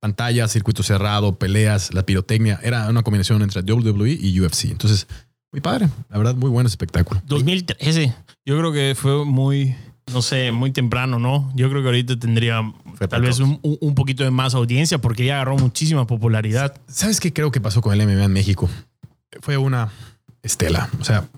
[0.00, 4.66] pantalla, circuito cerrado, peleas, la pirotecnia, era una combinación entre WWE y UFC.
[4.66, 5.06] Entonces,
[5.52, 7.22] muy padre, la verdad, muy buen espectáculo.
[7.26, 8.14] 2013.
[8.48, 9.74] Yo creo que fue muy,
[10.10, 11.52] no sé, muy temprano, ¿no?
[11.54, 12.62] Yo creo que ahorita tendría
[12.94, 16.74] Fue tal vez un, un- poquito de más audiencia porque ya agarró muchísima popularidad.
[16.86, 18.70] ¿Sabes qué creo que pasó con el MMA en México?
[19.42, 19.90] Fue una
[20.42, 20.88] estela.
[20.98, 21.28] O sea,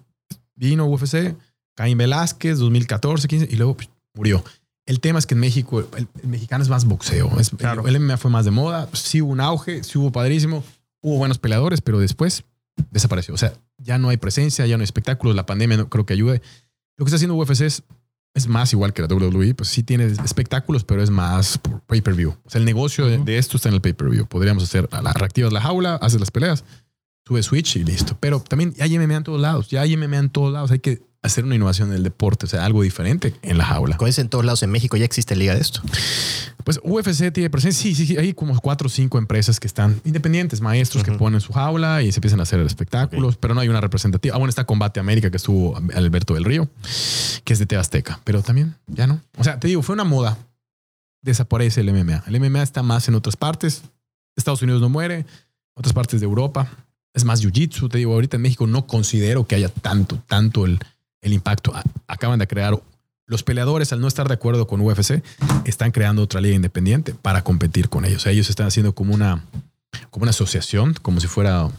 [0.54, 1.34] vino UFC,
[1.74, 4.44] Caín Velázquez, 2014, 15, y luego pues, murió.
[4.86, 7.40] El tema es que en México el, el mexicano es más boxeo.
[7.40, 7.88] Es- Claro.
[7.88, 8.88] El, MMA fue más de moda.
[8.92, 10.62] Sí hubo un auge, sí hubo padrísimo,
[11.02, 12.44] hubo buenos peleadores, pero después
[12.92, 13.34] desapareció.
[13.34, 15.34] O sea, ya no hay presencia, ya no hay espectáculos.
[15.34, 16.40] La pandemia no creo que ayude.
[17.00, 17.82] Lo que está haciendo UFC es,
[18.34, 19.54] es más igual que la WWE.
[19.54, 22.36] Pues sí tiene espectáculos, pero es más pay-per-view.
[22.44, 24.26] O sea, el negocio de, de esto está en el pay-per-view.
[24.26, 26.62] Podríamos hacer, la, reactivas la jaula, haces las peleas,
[27.26, 28.16] sube Switch y listo.
[28.20, 29.68] Pero también hay MMA en todos lados.
[29.68, 30.70] Ya hay MMA en todos lados.
[30.70, 33.96] Hay que hacer una innovación en el deporte, o sea, algo diferente en la jaula.
[33.96, 35.82] Con eso en todos lados en México ya existe liga de esto.
[36.64, 37.82] Pues UFC tiene presencia.
[37.82, 38.16] Sí, sí, sí.
[38.16, 42.12] Hay como cuatro o cinco empresas que están independientes, maestros que ponen su jaula y
[42.12, 44.34] se empiezan a hacer espectáculos, pero no hay una representativa.
[44.34, 46.68] Ah, bueno, está Combate América que estuvo Alberto del Río,
[47.44, 49.20] que es de TV Azteca, pero también ya no.
[49.36, 50.38] O sea, te digo, fue una moda.
[51.22, 52.24] Desaparece el MMA.
[52.26, 53.82] El MMA está más en otras partes.
[54.36, 55.26] Estados Unidos no muere,
[55.74, 56.70] otras partes de Europa.
[57.14, 57.88] Es más jiu-jitsu.
[57.90, 60.78] Te digo, ahorita en México no considero que haya tanto, tanto el,
[61.20, 61.72] el impacto.
[62.06, 62.80] Acaban de crear
[63.26, 65.22] los peleadores, al no estar de acuerdo con UFC,
[65.64, 68.18] están creando otra liga independiente para competir con ellos.
[68.18, 69.44] O sea, ellos están haciendo como una,
[70.10, 71.70] como una asociación, como si fuera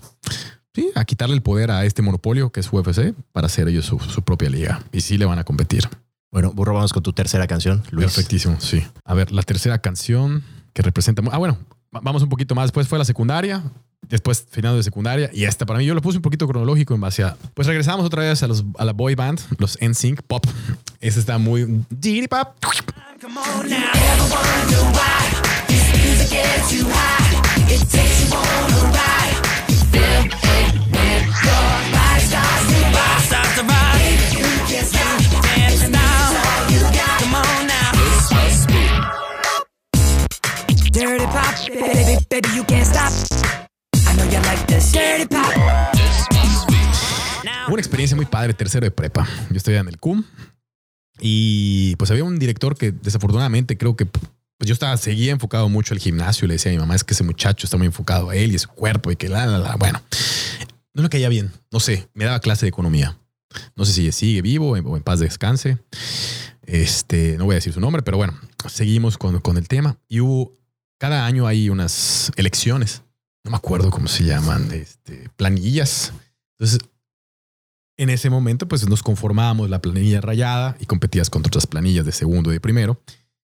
[0.74, 4.00] sí, a quitarle el poder a este monopolio que es UFC para hacer ellos su,
[4.00, 4.82] su propia liga.
[4.94, 5.90] Y sí le van a competir.
[6.32, 8.06] Bueno, Burro, vamos con tu tercera canción, Luis.
[8.06, 8.82] Perfectísimo, sí.
[9.04, 11.22] A ver, la tercera canción que representa...
[11.32, 11.58] Ah, bueno,
[11.92, 12.66] vamos un poquito más.
[12.66, 13.64] Después fue la secundaria,
[14.08, 17.02] después final de secundaria y esta para mí yo lo puse un poquito cronológico en
[17.02, 17.36] base a...
[17.54, 20.46] Pues regresamos otra vez a, los, a la boy band, los NSYNC Pop.
[21.00, 21.84] Ese está muy...
[22.30, 22.56] Pop.
[41.80, 43.12] Baby, baby, you can't stop.
[44.08, 44.92] I know you like this.
[44.92, 45.52] Dirty pop.
[47.68, 49.28] Una experiencia muy padre, tercero de prepa.
[49.50, 50.24] Yo estoy en el CUM
[51.20, 55.94] y pues había un director que desafortunadamente creo que pues yo estaba, seguía enfocado mucho
[55.94, 56.48] al gimnasio.
[56.48, 58.56] Le decía a mi mamá, es que ese muchacho está muy enfocado a él y
[58.56, 59.76] a su cuerpo y que la, la, la.
[59.76, 60.02] Bueno,
[60.94, 61.52] no le caía bien.
[61.72, 63.18] No sé, me daba clase de economía.
[63.76, 65.78] No sé si sigue vivo o en paz descanse.
[66.64, 69.98] Este, no voy a decir su nombre, pero bueno, seguimos con, con el tema.
[70.08, 70.58] Y hubo,
[71.02, 73.02] cada año hay unas elecciones.
[73.44, 76.14] No me acuerdo cómo se llaman, este, planillas.
[76.60, 76.78] Entonces,
[77.98, 82.12] en ese momento, pues nos conformábamos la planilla rayada y competías contra otras planillas de
[82.12, 83.02] segundo y de primero.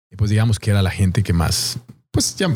[0.10, 1.78] Y pues digamos que era la gente que más,
[2.10, 2.52] pues ya,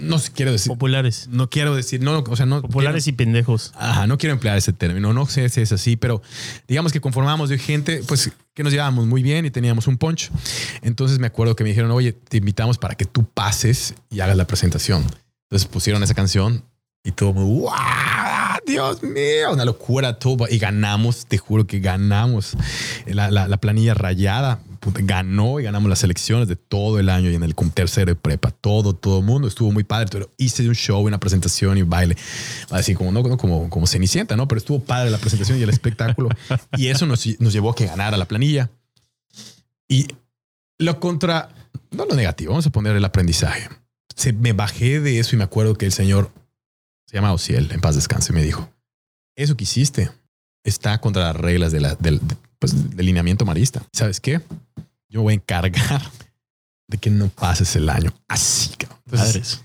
[0.00, 1.28] no sé, quiero decir, Populares.
[1.30, 2.62] no quiero decir, no, o sea, no.
[2.62, 3.72] Populares y pendejos.
[3.76, 6.22] Ajá, no quiero emplear ese término, no sé si es así, pero
[6.66, 10.30] digamos que conformábamos de gente, pues que nos llevábamos muy bien y teníamos un punch.
[10.82, 14.36] Entonces me acuerdo que me dijeron, oye, te invitamos para que tú pases y hagas
[14.36, 15.04] la presentación.
[15.48, 16.64] Entonces pusieron esa canción
[17.04, 17.70] y todo, muy, ¡wow!
[18.66, 20.46] Dios mío, una locura todo.
[20.48, 22.52] Y ganamos, te juro que ganamos.
[23.06, 27.34] La, la- la planilla rayada ganó y ganamos las elecciones de todo el año y
[27.34, 28.50] en el tercero de prepa.
[28.50, 30.08] Todo, todo el mundo estuvo muy padre.
[30.10, 32.16] Pero hice un show, una presentación y baile.
[32.70, 34.48] Así como, no, como, como Cenicienta, ¿no?
[34.48, 36.28] Pero estuvo padre la presentación y el espectáculo.
[36.76, 38.70] y eso nos, nos llevó a que ganara la planilla.
[39.88, 40.06] Y
[40.78, 41.50] lo contra,
[41.90, 43.68] no lo negativo, vamos a poner el aprendizaje.
[44.16, 46.30] Se, me bajé de eso y me acuerdo que el señor
[47.06, 48.70] se llama Ociel, en paz descanse, me dijo,
[49.34, 50.10] eso que hiciste
[50.62, 52.20] está contra las reglas de la, de-
[52.60, 53.82] pues, del lineamiento marista.
[53.92, 54.40] ¿Sabes qué?
[55.08, 56.02] Yo me voy a encargar
[56.86, 58.74] de que no pases el año así.
[58.76, 58.98] cabrón".
[59.06, 59.62] Entonces,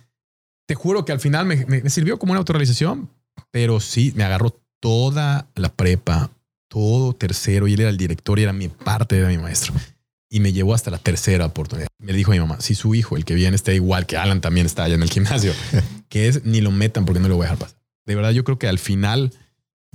[0.68, 3.10] te juro que al final me, me- me sirvió como una autorrealización,
[3.52, 6.32] pero sí, me agarró toda la prepa,
[6.70, 9.74] todo tercero, y él era el director y era mi parte, era mi maestro.
[10.30, 11.88] Y me llevó hasta la tercera oportunidad.
[12.00, 14.66] Me dijo mi mamá, si su hijo, el que viene, está igual que Alan también
[14.66, 15.54] está allá en el gimnasio,
[16.10, 17.78] que es ni lo metan porque no lo voy a dejar pasar.
[18.06, 19.32] De verdad, yo creo que al final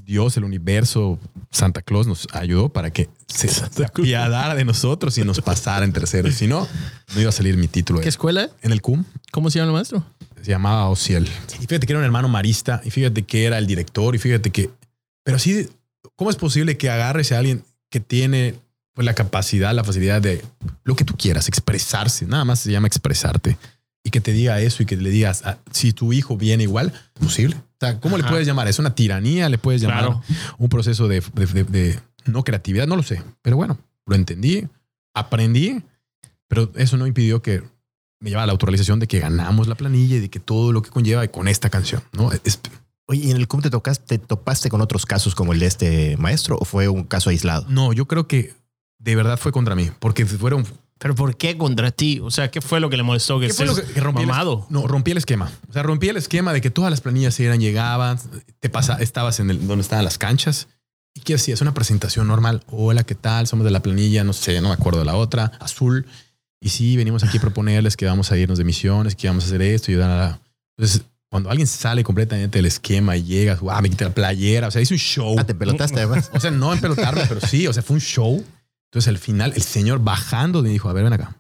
[0.05, 1.19] Dios, el universo,
[1.51, 3.49] Santa Claus nos ayudó para que se
[3.85, 6.31] apiadara de nosotros y nos pasara en tercero.
[6.31, 6.67] Si no,
[7.15, 8.51] no iba a salir mi título ¿Qué escuela?
[8.63, 10.05] en el CUM ¿Cómo se llama el maestro?
[10.43, 11.29] se llamaba Ociel.
[11.61, 14.51] Y fíjate que era un hermano marista, y fíjate que era el director, y fíjate
[14.51, 14.71] que.
[15.23, 15.69] Pero así,
[16.17, 18.55] ¿cómo es posible que agarres a alguien que tiene
[18.95, 20.43] pues, la capacidad, la facilidad de
[20.85, 22.27] lo que tú quieras, expresarse?
[22.27, 23.57] Nada más se llama expresarte.
[24.03, 26.93] Y que te diga eso y que le digas, ah, si tu hijo viene igual,
[27.19, 27.57] posible.
[27.83, 28.69] O sea, ¿cómo le puedes llamar?
[28.69, 29.49] ¿Es una tiranía?
[29.49, 30.23] ¿Le puedes llamar Claro.
[30.59, 32.87] un proceso de, de- de- de no creatividad?
[32.87, 33.23] No lo sé.
[33.41, 34.67] Pero bueno, lo entendí,
[35.15, 35.83] aprendí,
[36.49, 37.63] pero eso no impidió que
[38.21, 40.83] me llevara a la autorrealización de que ganamos la planilla y de que todo lo
[40.83, 42.31] que conlleva y con esta canción, ¿no?
[42.45, 42.61] Es-
[43.07, 45.67] Oye, ¿y en el CUM te, tocaste, te topaste con otros casos como el de
[45.67, 47.65] este maestro o fue un caso aislado?
[47.69, 48.55] no, yo creo que
[48.99, 50.65] de verdad fue contra mí, porque fueron...
[51.01, 52.21] ¿Pero por qué contra ti?
[52.23, 53.41] O sea, ¿qué fue lo que le molestó?
[53.41, 54.23] Que ¿Qué fue lo que, estés que rompí?
[54.23, 55.51] el- no, rompí el esquema.
[55.71, 58.19] O sea, rompí el esquema de que todas las planillas eran, llegaban,
[58.61, 60.69] te pasa, estabas en el, donde estaban las canchas.
[61.15, 61.63] ¿Y qué hacías?
[61.63, 62.63] Una presentación normal.
[62.69, 63.47] Hola, ¿qué tal?
[63.47, 66.07] Somos de la planilla, no sé, no me acuerdo de la otra, azul.
[66.61, 69.47] Y sí, venimos aquí a proponerles que vamos a irnos de misiones, que vamos a
[69.47, 70.41] hacer esto y dar a...
[70.77, 74.71] Entonces, cuando alguien sale completamente del esquema y llegas, wow, me quita la playera, o
[74.71, 75.37] sea, hice un show.
[75.39, 76.31] Ah, te pelotaste además.
[76.35, 78.45] O sea, no en pelotarme, pero sí, o sea, fue un show.
[78.91, 81.37] Entonces, al final, el señor bajando me dijo, a ver, ven acá.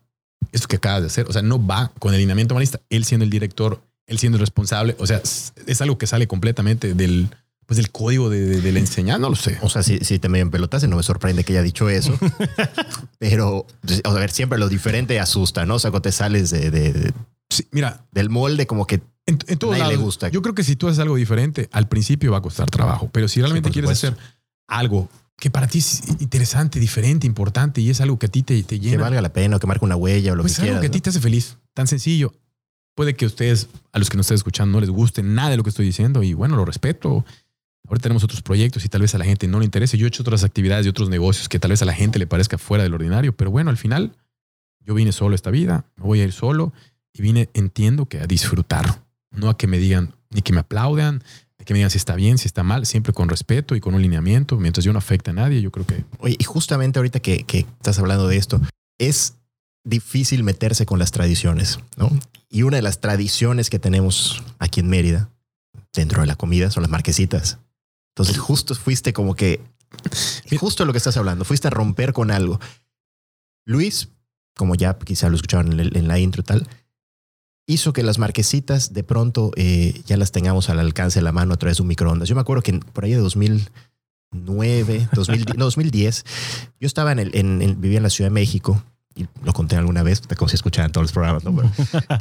[0.52, 2.80] Esto que acabas de hacer, o sea, no va con el lineamiento malista.
[2.90, 6.94] Él siendo el director, él siendo el responsable, o sea, es, algo que sale completamente
[6.94, 7.28] del,
[7.66, 9.58] pues, del código de, de, de la enseñanza, no lo sé.
[9.62, 12.16] O sea, si, si te medio pelotaste, no me sorprende que haya dicho eso.
[13.18, 15.74] Pero, pues, o sea, a ver, siempre lo diferente asusta, ¿no?
[15.74, 17.12] O sea, cuando te sales de- de- de-
[17.48, 20.28] Sí, mira, del molde, como que en, en Nadie le gusta.
[20.28, 23.26] Yo creo que si tú haces algo diferente, al principio va a costar trabajo, pero
[23.26, 24.20] si realmente quieres supuesto.
[24.22, 24.34] hacer
[24.68, 25.08] algo
[25.40, 28.78] que para ti es interesante, diferente, importante y es algo que a ti te, te
[28.78, 30.66] que llena, valga la pena o que marque una huella o lo pues que algo
[30.66, 30.80] quieras.
[30.82, 32.34] que a ti te hace feliz, tan sencillo.
[32.94, 35.56] Puede que a ustedes, a los que nos estén escuchando, no les guste nada de
[35.56, 37.24] lo que estoy diciendo y bueno, lo respeto.
[37.88, 39.96] Ahora tenemos otros proyectos y tal vez a la gente no le interese.
[39.96, 42.26] Yo he hecho otras actividades y otros negocios que tal vez a la gente le
[42.26, 44.12] parezca fuera del ordinario, pero bueno, al final
[44.80, 46.74] yo vine solo a esta vida, me voy a ir solo
[47.14, 51.24] y vine, entiendo que a disfrutar, no a que me digan ni que me aplaudan,
[51.70, 54.02] que me digan si está bien, si está mal, siempre con respeto y con un
[54.02, 57.44] lineamiento, mientras yo no afecte a nadie, yo creo que Oye, y justamente ahorita que,
[57.44, 58.60] que estás hablando de esto,
[58.98, 59.34] es
[59.84, 62.10] difícil meterse con las tradiciones, ¿no?
[62.48, 65.30] Y una de las tradiciones que tenemos aquí en Mérida,
[65.92, 67.58] dentro de la comida, son las marquesitas.
[68.16, 69.60] Entonces, justo fuiste como que,
[70.58, 72.58] justo lo que estás hablando, fuiste a romper con algo.
[73.64, 74.08] Luis,
[74.56, 76.68] como ya quizá lo escucharon en, la intro y tal,
[77.72, 81.54] hizo que las marquesitas de pronto eh, ya las tengamos al alcance de la mano
[81.54, 82.28] a través de un microondas.
[82.28, 86.24] Yo me acuerdo que por ahí de 2009, 2010, no, 2010,
[86.80, 88.82] yo estaba en el, en, en- vivía en la Ciudad de México
[89.14, 91.54] y lo conté alguna vez, como si escucharan todos los programas, ¿no?
[91.54, 91.70] Pero,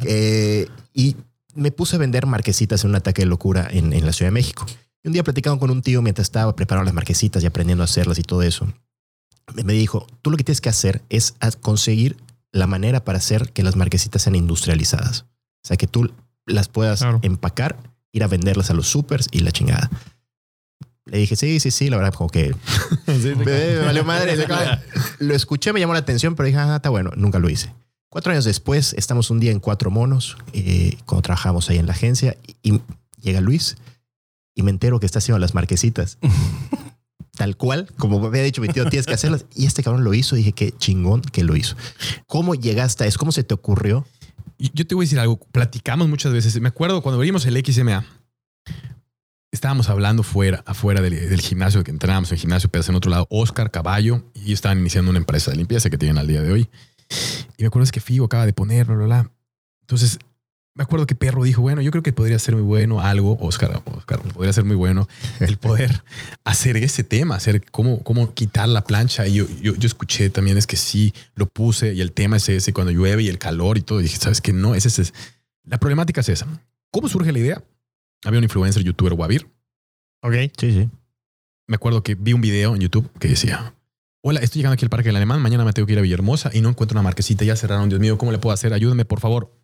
[0.06, 1.16] eh, y
[1.54, 4.34] me puse a vender marquesitas en un ataque de locura en, en la Ciudad de
[4.34, 4.66] México.
[5.02, 7.86] Y un día platicando con un tío mientras estaba preparando las marquesitas y aprendiendo a
[7.86, 8.66] hacerlas y todo eso,
[9.64, 12.16] me dijo, tú lo que tienes que hacer es conseguir
[12.52, 15.24] la manera para hacer que las marquesitas sean industrializadas.
[15.62, 16.12] O sea, que tú
[16.46, 17.20] las puedas Claro.
[17.22, 17.76] empacar,
[18.12, 19.90] ir a venderlas a los supers y la chingada.
[21.06, 22.54] Le dije, sí, sí, sí, la verdad, como que
[23.06, 24.36] me, me valió madre.
[25.18, 27.72] Lo escuché, me llamó la atención, pero dije, ah, está bueno, nunca lo hice.
[28.08, 31.92] Cuatro años después, estamos un día en Cuatro Monos, eh, cuando trabajamos ahí en la
[31.92, 32.80] agencia, y, y
[33.20, 33.76] llega Luis
[34.54, 36.18] y me entero que está haciendo las marquesitas.
[37.36, 39.46] Tal cual, como me había dicho mi tío, tienes que hacerlas.
[39.54, 40.36] Y este cabrón lo hizo.
[40.36, 41.74] Dije, qué chingón que lo hizo.
[42.26, 43.18] ¿Cómo llegaste a eso?
[43.18, 44.04] ¿Cómo se te ocurrió?
[44.74, 45.38] Yo te voy a decir algo.
[45.52, 46.60] Platicamos muchas veces.
[46.60, 48.04] Me acuerdo cuando abrimos el XMA,
[49.50, 53.26] estábamos hablando fuera, afuera del, gimnasio que entrenábamos en el gimnasio, pero en otro lado,
[53.30, 56.70] Oscar Caballo, y estaban iniciando una empresa de limpieza que tienen al día de hoy.
[57.56, 59.30] Y me acuerdo es que Figo acaba de poner, bla, bla, bla.
[59.80, 60.18] Entonces,
[60.74, 63.82] me acuerdo que Perro dijo, bueno, yo creo que podría ser muy bueno algo, Oscar,
[63.84, 65.08] Oscar, podría ser muy bueno
[65.40, 66.02] el poder
[66.44, 69.26] hacer ese tema, hacer cómo, cómo quitar la plancha.
[69.26, 72.48] Y yo, yo, yo escuché también es que sí, lo puse y el tema es
[72.48, 74.00] ese, cuando llueve y el calor y todo.
[74.00, 74.52] Y dije, ¿sabes qué?
[74.52, 75.12] No, ese es...
[75.64, 76.46] La problemática es esa.
[76.90, 77.64] ¿Cómo surge la idea?
[78.24, 79.48] Había un influencer, youtuber, Wabir.
[80.22, 80.34] Ok.
[80.56, 80.88] Sí, sí.
[81.66, 83.74] Me acuerdo que vi un video en YouTube que decía,
[84.22, 86.50] hola, estoy llegando aquí al Parque del Alemán, mañana me tengo que ir a Villahermosa
[86.52, 88.72] y no encuentro una marquesita, ya cerraron, Dios mío, ¿cómo le puedo hacer?
[88.72, 89.59] Ayúdame, por favor.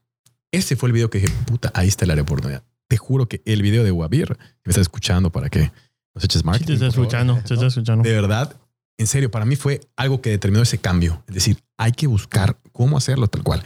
[0.52, 2.62] Ese fue el video que dije, puta, ahí está el área de oportunidad.
[2.88, 5.72] Te juro que el video de Wabir, me está escuchando para que
[6.14, 6.66] nos eches Sí, marketing.
[6.66, 7.06] te está por favor.
[7.06, 8.04] escuchando, te está escuchando.
[8.08, 8.56] De verdad,
[8.98, 11.22] en serio, para mí fue algo que determinó ese cambio.
[11.28, 13.62] Es decir, hay que buscar cómo hacerlo tal cual.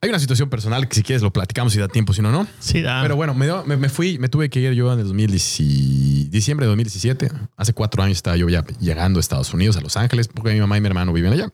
[0.00, 2.46] Hay una situación personal que si quieres lo platicamos y da tiempo, si no, no.
[2.58, 3.02] Sí, da.
[3.02, 6.30] Pero bueno, me, dio- me, me fui, me tuve que ir yo en el 2010
[6.30, 7.30] diciembre de 2017.
[7.56, 10.60] Hace cuatro años estaba yo ya llegando a Estados Unidos, a Los Ángeles, porque mi
[10.60, 11.52] mamá y mi hermano viven allá.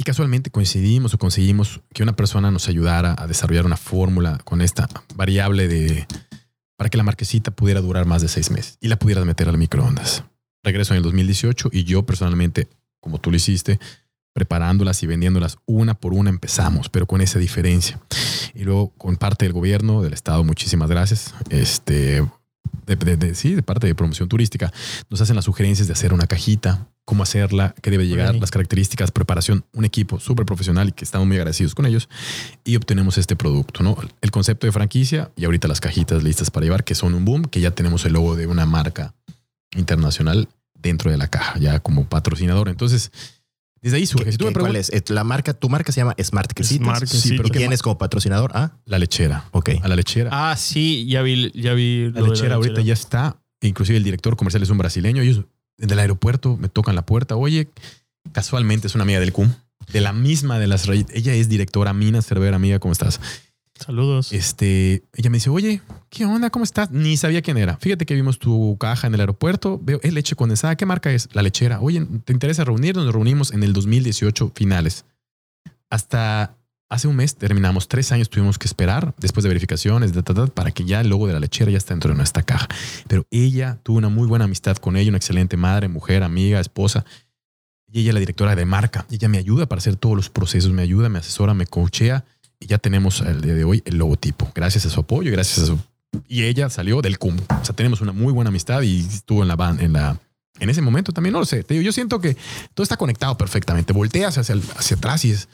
[0.00, 4.60] Y casualmente coincidimos o conseguimos que una persona nos ayudara a desarrollar una fórmula con
[4.60, 6.06] esta variable de
[6.76, 9.58] para que la marquesita pudiera durar más de seis meses y la pudieras meter al
[9.58, 10.22] microondas.
[10.62, 12.68] Regreso en el 2018 y yo personalmente,
[13.00, 13.80] como tú lo hiciste,
[14.32, 18.00] preparándolas y vendiéndolas una por una empezamos, pero con esa diferencia.
[18.54, 21.34] Y luego con parte del gobierno, del Estado, muchísimas gracias.
[21.50, 22.24] Este,
[22.86, 24.72] de, de- sí, de parte de promoción turística,
[25.10, 29.10] nos hacen las sugerencias de hacer una cajita, cómo hacerla, qué debe llegar, las características,
[29.12, 32.06] preparación, un equipo súper profesional y que estamos muy agradecidos con ellos
[32.64, 33.96] y obtenemos este producto, ¿no?
[34.20, 37.44] El concepto de franquicia y ahorita las cajitas listas para llevar, que son un boom,
[37.46, 39.14] que ya tenemos el logo de una marca
[39.74, 42.68] internacional dentro de la caja, ya como patrocinador.
[42.68, 43.10] Entonces,
[43.80, 44.26] desde ahí surge.
[44.26, 45.00] ¿Qué- Si tú me qué- ¿Cuál preguntas, es?
[45.10, 46.84] Eh, La marca, tu marca se llama Smart Quesitas.
[46.86, 48.72] Smart Sí, pero ¿qué tienes como patrocinador a.
[48.84, 49.44] la lechera.
[49.52, 49.70] Ok.
[49.82, 50.28] A la lechera.
[50.32, 52.10] Ah, sí, ya vi, ya vi.
[52.12, 53.40] La lo de lechera ahorita ya está.
[53.62, 55.22] Inclusive el director comercial es un brasileño.
[55.22, 55.44] Ellos
[55.78, 57.36] del aeropuerto me tocan la puerta.
[57.36, 57.68] Oye,
[58.32, 59.52] casualmente es una amiga del CUM.
[59.92, 61.14] De la misma de las raíces.
[61.14, 63.20] Ella es directora Mina Cervera, amiga, ¿cómo estás?
[63.74, 64.32] Saludos.
[64.32, 66.50] Este, ella me dice, oye, ¿qué onda?
[66.50, 66.90] ¿Cómo estás?
[66.90, 67.76] Ni sabía quién era.
[67.76, 69.78] Fíjate que vimos tu caja en el aeropuerto.
[69.80, 70.76] Veo, es leche condensada.
[70.76, 71.28] ¿Qué marca es?
[71.32, 71.80] La lechera.
[71.80, 73.04] Oye, ¿te interesa reunirnos?
[73.04, 75.04] Nos reunimos en el 2018 finales.
[75.90, 76.57] Hasta
[76.90, 77.88] hace un mes terminamos.
[77.88, 81.08] Tres años tuvimos que esperar después de verificaciones, de, ta, ta, para que ya el
[81.08, 82.68] logo de la lechera ya está dentro de nuestra caja.
[83.06, 87.04] Pero ella tuvo una muy buena amistad con ella, una excelente madre, mujer, amiga, esposa.
[87.90, 89.06] Y ella es la directora de marca.
[89.10, 92.24] Ella me ayuda para hacer todos los procesos, me ayuda, me asesora, me coachea.
[92.60, 94.50] Y ya tenemos al día de hoy el logotipo.
[94.54, 95.78] Gracias a su apoyo, gracias a su...
[96.26, 97.36] Y ella salió del CUM.
[97.60, 100.18] O sea, tenemos una muy buena amistad y estuvo en la ban- en la...
[100.58, 101.64] En ese momento también no lo sé.
[101.68, 102.36] Yo siento que
[102.74, 103.92] todo está conectado perfectamente.
[103.92, 105.48] Volteas hacia, hacia atrás y es,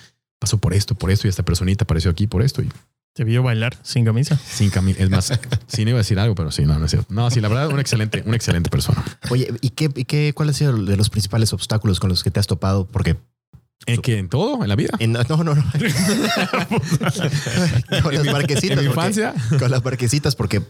[0.44, 2.62] pasó por esto, por esto, y esta personita apareció aquí por esto.
[2.62, 2.70] Y
[3.14, 4.38] Te vio bailar sin camisa.
[4.46, 4.98] sin camino.
[5.00, 5.33] Es más,
[5.66, 7.12] sí, no iba a decir algo, pero sí, no, no es cierto.
[7.14, 9.02] No, sí, la verdad, una excelente, una excelente persona.
[9.30, 12.30] Oye, ¿y qué, y qué, cuál ha sido de los principales obstáculos con los que
[12.30, 12.87] te has topado?
[12.87, 13.16] Porque
[13.87, 14.18] ¿En qué?
[14.18, 14.62] ¿En todo?
[14.62, 14.90] ¿En la vida?
[14.98, 15.54] en- no, no, no.
[18.02, 18.78] con las marquesitas.
[18.78, 19.35] ¿En mi porque- infancia?
[19.59, 20.62] Con las marquesitas, porque,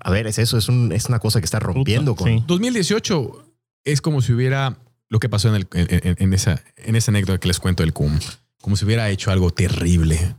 [0.00, 2.38] a ver, es eso, es, un, es una cosa que está rompiendo Puta, con.
[2.38, 2.44] sí.
[2.46, 3.44] 2018
[3.84, 4.76] es como si hubiera
[5.08, 7.82] lo que pasó en, el- en- en- en esa, en esa anécdota que les cuento
[7.82, 8.18] del CUM.
[8.62, 10.36] Como si hubiera hecho algo terrible.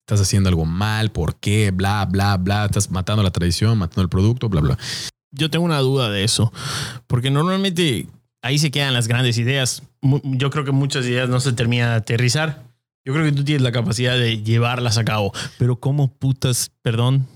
[0.00, 1.70] Estás haciendo algo mal, ¿por qué?
[1.70, 2.66] Bla, bla, bla.
[2.66, 4.78] Estás matando la tradición, matando el producto, bla, bla.
[5.30, 6.52] Yo tengo una duda de eso,
[7.06, 8.08] porque normalmente
[8.42, 9.82] ahí se quedan las grandes ideas.
[10.24, 12.64] Yo creo que muchas ideas no se terminan de aterrizar.
[13.04, 17.28] Yo creo que tú tienes la capacidad de llevarlas a cabo, pero ¿cómo putas, perdón,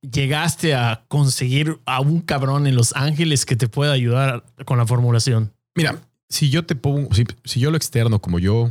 [0.00, 4.86] llegaste a conseguir a un cabrón en Los Ángeles que te pueda ayudar con la
[4.86, 5.52] formulación?
[5.74, 5.98] Mira,
[6.30, 8.70] si yo te pongo, si, si yo lo externo como yo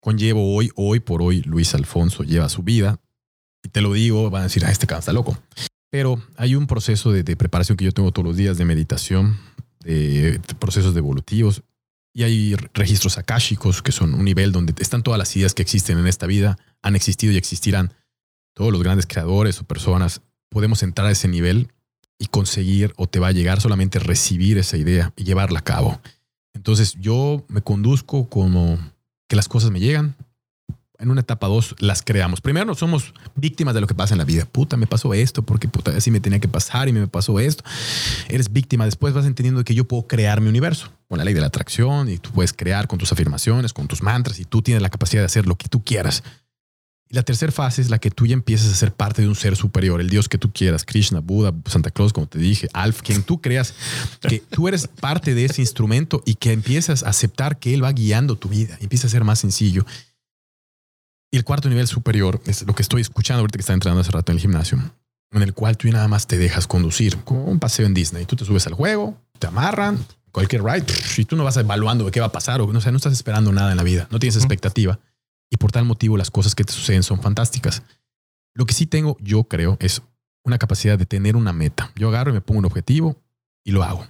[0.00, 3.00] conllevo hoy, hoy por hoy, Luis Alfonso lleva su vida,
[3.62, 5.38] y te lo digo, van a decir, ah, este cabrón está loco.
[5.90, 9.38] Pero hay un proceso de, preparación que yo tengo todos los días de meditación,
[9.80, 11.62] de, procesos evolutivos,
[12.12, 15.62] y hay re- registros akáshicos, que son un nivel donde están todas las ideas que
[15.62, 17.92] existen en esta vida, han existido y existirán.
[18.54, 21.68] Todos los grandes creadores o personas, podemos entrar a ese nivel
[22.18, 26.00] y conseguir o te va a llegar solamente recibir esa idea y llevarla a cabo.
[26.52, 28.78] Entonces yo me conduzco como
[29.30, 30.16] que las cosas me llegan.
[30.98, 32.42] En una etapa dos las creamos.
[32.42, 34.44] Primero no somos víctimas de lo que pasa en la vida.
[34.44, 37.62] Puta, me pasó esto porque puta, así me tenía que pasar y me pasó esto.
[38.28, 38.84] Eres víctima.
[38.84, 42.10] Después vas entendiendo que yo puedo crear mi universo con la ley de la atracción
[42.10, 45.22] y tú puedes crear con tus afirmaciones, con tus mantras y tú tienes la capacidad
[45.22, 46.24] de hacer lo que tú quieras.
[47.12, 49.34] Y la tercera fase es la que tú ya empiezas a ser parte de un
[49.34, 53.02] ser superior, el Dios que tú quieras, Krishna, Buda, Santa Claus, como te dije, Alf,
[53.02, 53.74] quien tú creas
[54.20, 57.90] que tú eres parte de ese instrumento y que empiezas a aceptar que Él va
[57.90, 59.84] guiando tu vida, y empieza a ser más sencillo.
[61.32, 64.12] Y el cuarto nivel superior es lo que estoy escuchando ahorita que está entrando hace
[64.12, 64.78] rato en el gimnasio,
[65.32, 68.24] en el cual tú nada más te dejas conducir, como un paseo en Disney.
[68.24, 69.98] Tú te subes al juego, te amarran,
[70.30, 70.86] cualquier ride,
[71.16, 73.14] y tú no vas evaluando qué va a pasar, o no, o sea, no estás
[73.14, 75.00] esperando nada en la vida, no tienes expectativa
[75.50, 77.82] y por tal motivo las cosas que te suceden son fantásticas.
[78.54, 80.02] Lo que sí tengo, yo creo, es
[80.44, 81.92] una capacidad de tener una meta.
[81.96, 83.16] Yo agarro y me pongo un objetivo
[83.64, 84.06] y lo hago.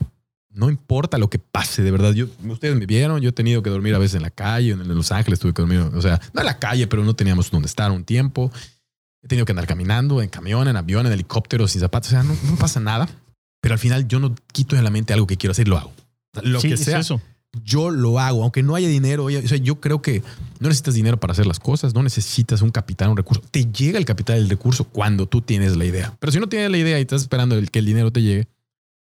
[0.52, 2.12] No importa lo que pase, de verdad.
[2.12, 4.88] Yo, ustedes me vieron, yo he tenido que dormir a veces en la calle, en
[4.94, 7.66] Los Ángeles tuve que dormir, o sea, no en la calle, pero no teníamos donde
[7.66, 8.50] estar un tiempo.
[9.22, 12.22] He tenido que andar caminando en camión, en avión, en helicóptero, sin zapatos, o sea,
[12.22, 13.08] no, no pasa nada.
[13.60, 15.92] Pero al final yo no quito de la mente algo que quiero hacer lo hago.
[16.42, 17.20] Lo Sí, que es sea, eso.
[17.64, 19.24] Yo lo hago, aunque no haya dinero.
[19.24, 20.22] O sea, yo creo que
[20.60, 23.42] no necesitas dinero para hacer las cosas, no necesitas un capital, un recurso.
[23.50, 26.16] Te llega el capital, el recurso cuando tú tienes la idea.
[26.20, 28.48] Pero si no tienes la idea y estás esperando que el dinero te llegue,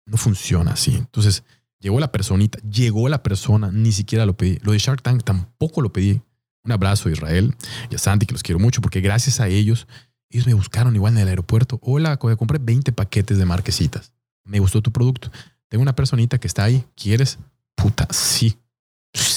[0.06, 0.94] no funciona así.
[0.94, 1.42] Entonces,
[1.80, 4.58] llegó la personita, llegó la persona, ni siquiera lo pedí.
[4.62, 6.20] Lo de Shark Tank tampoco lo pedí.
[6.64, 7.54] Un abrazo a Israel
[7.90, 9.86] y a Santi, que los quiero mucho, porque gracias a ellos,
[10.30, 11.78] ellos me buscaron igual en el aeropuerto.
[11.82, 14.12] Hola, co- compré 20 paquetes de marquesitas.
[14.44, 15.30] Me gustó tu producto.
[15.68, 16.84] Tengo una personita que está ahí.
[16.94, 17.38] ¿Quieres?
[17.80, 18.58] Puta, sí.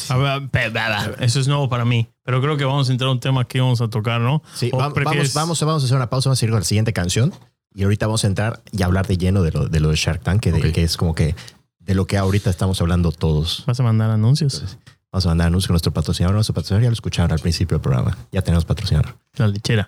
[0.09, 0.79] A ver, pe- pe-
[1.15, 2.07] pe- Eso es nuevo para mí.
[2.23, 4.43] Pero creo que vamos a entrar a un tema que vamos a tocar, ¿no?
[4.53, 6.59] Sí, ¿O va- vamos, prefieres- vamos, vamos a hacer una pausa, vamos a ir con
[6.59, 7.33] la siguiente canción.
[7.73, 10.21] Y ahorita vamos a entrar y hablar de lleno de lo de, lo de Shark
[10.23, 10.73] Tank, que, de- Ok.
[10.73, 11.35] que es como que
[11.79, 13.63] de lo que ahorita estamos hablando todos.
[13.65, 14.77] ¿Vas a mandar anuncios?
[15.11, 16.35] Vamos a mandar anuncios con nuestro patrocinador.
[16.35, 18.17] Nuestro patrocinador ya lo escucharon al principio del programa.
[18.31, 19.15] Ya tenemos patrocinador.
[19.35, 19.87] La lechera.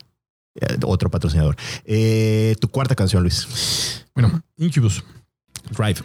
[0.56, 1.56] Eh, Otro patrocinador.
[1.86, 4.06] Eh, tu cuarta canción, Luis.
[4.16, 5.04] Bueno, Incubus.
[5.72, 6.01] Drive.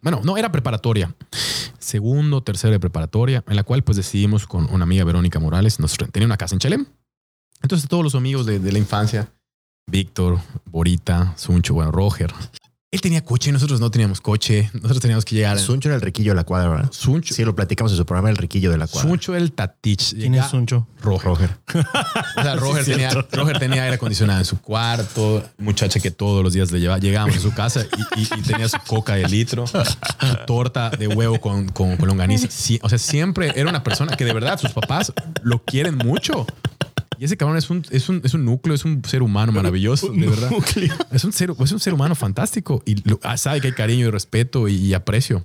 [0.00, 1.14] Bueno, no, era preparatoria.
[1.78, 5.96] Segundo, tercero de preparatoria, en la cual pues decidimos con una amiga Verónica Morales, nos
[6.12, 6.86] tenía una casa en Chelem.
[7.62, 9.28] Entonces todos los amigos de, de la infancia,
[9.86, 12.32] Víctor, Borita, Suncho, bueno, Roger,
[12.94, 15.58] él tenía coche, nosotros no teníamos coche, nosotros teníamos que llegar.
[15.58, 16.92] Suncho era el riquillo de la cuadra, ¿verdad?
[16.92, 19.08] Suncho, Sí, lo platicamos en su programa, el riquillo de la cuadra.
[19.08, 20.14] Suncho el Tatich.
[20.14, 20.86] ¿Quién es Suncho?
[21.02, 21.26] Roger.
[21.26, 21.50] Roger.
[22.36, 26.52] O sea, Roger, tenía, Roger tenía aire acondicionado en su cuarto, muchacha que todos los
[26.52, 26.98] días le llevaba.
[27.00, 27.84] Llegábamos a su casa
[28.16, 29.76] y, y- y tenía su coca de litro, su
[30.46, 32.48] torta de huevo con, con, con longaniza.
[32.50, 36.46] Sí, o sea, siempre era una persona que de verdad sus papás lo quieren mucho.
[37.18, 40.08] Y ese cabrón es un, es un, es un núcleo, es un ser humano maravilloso,
[40.12, 40.50] de verdad.
[41.12, 44.06] Es un ser, es un ser humano fantástico y lo- ah, sabe que hay cariño
[44.06, 45.44] y respeto y, y aprecio.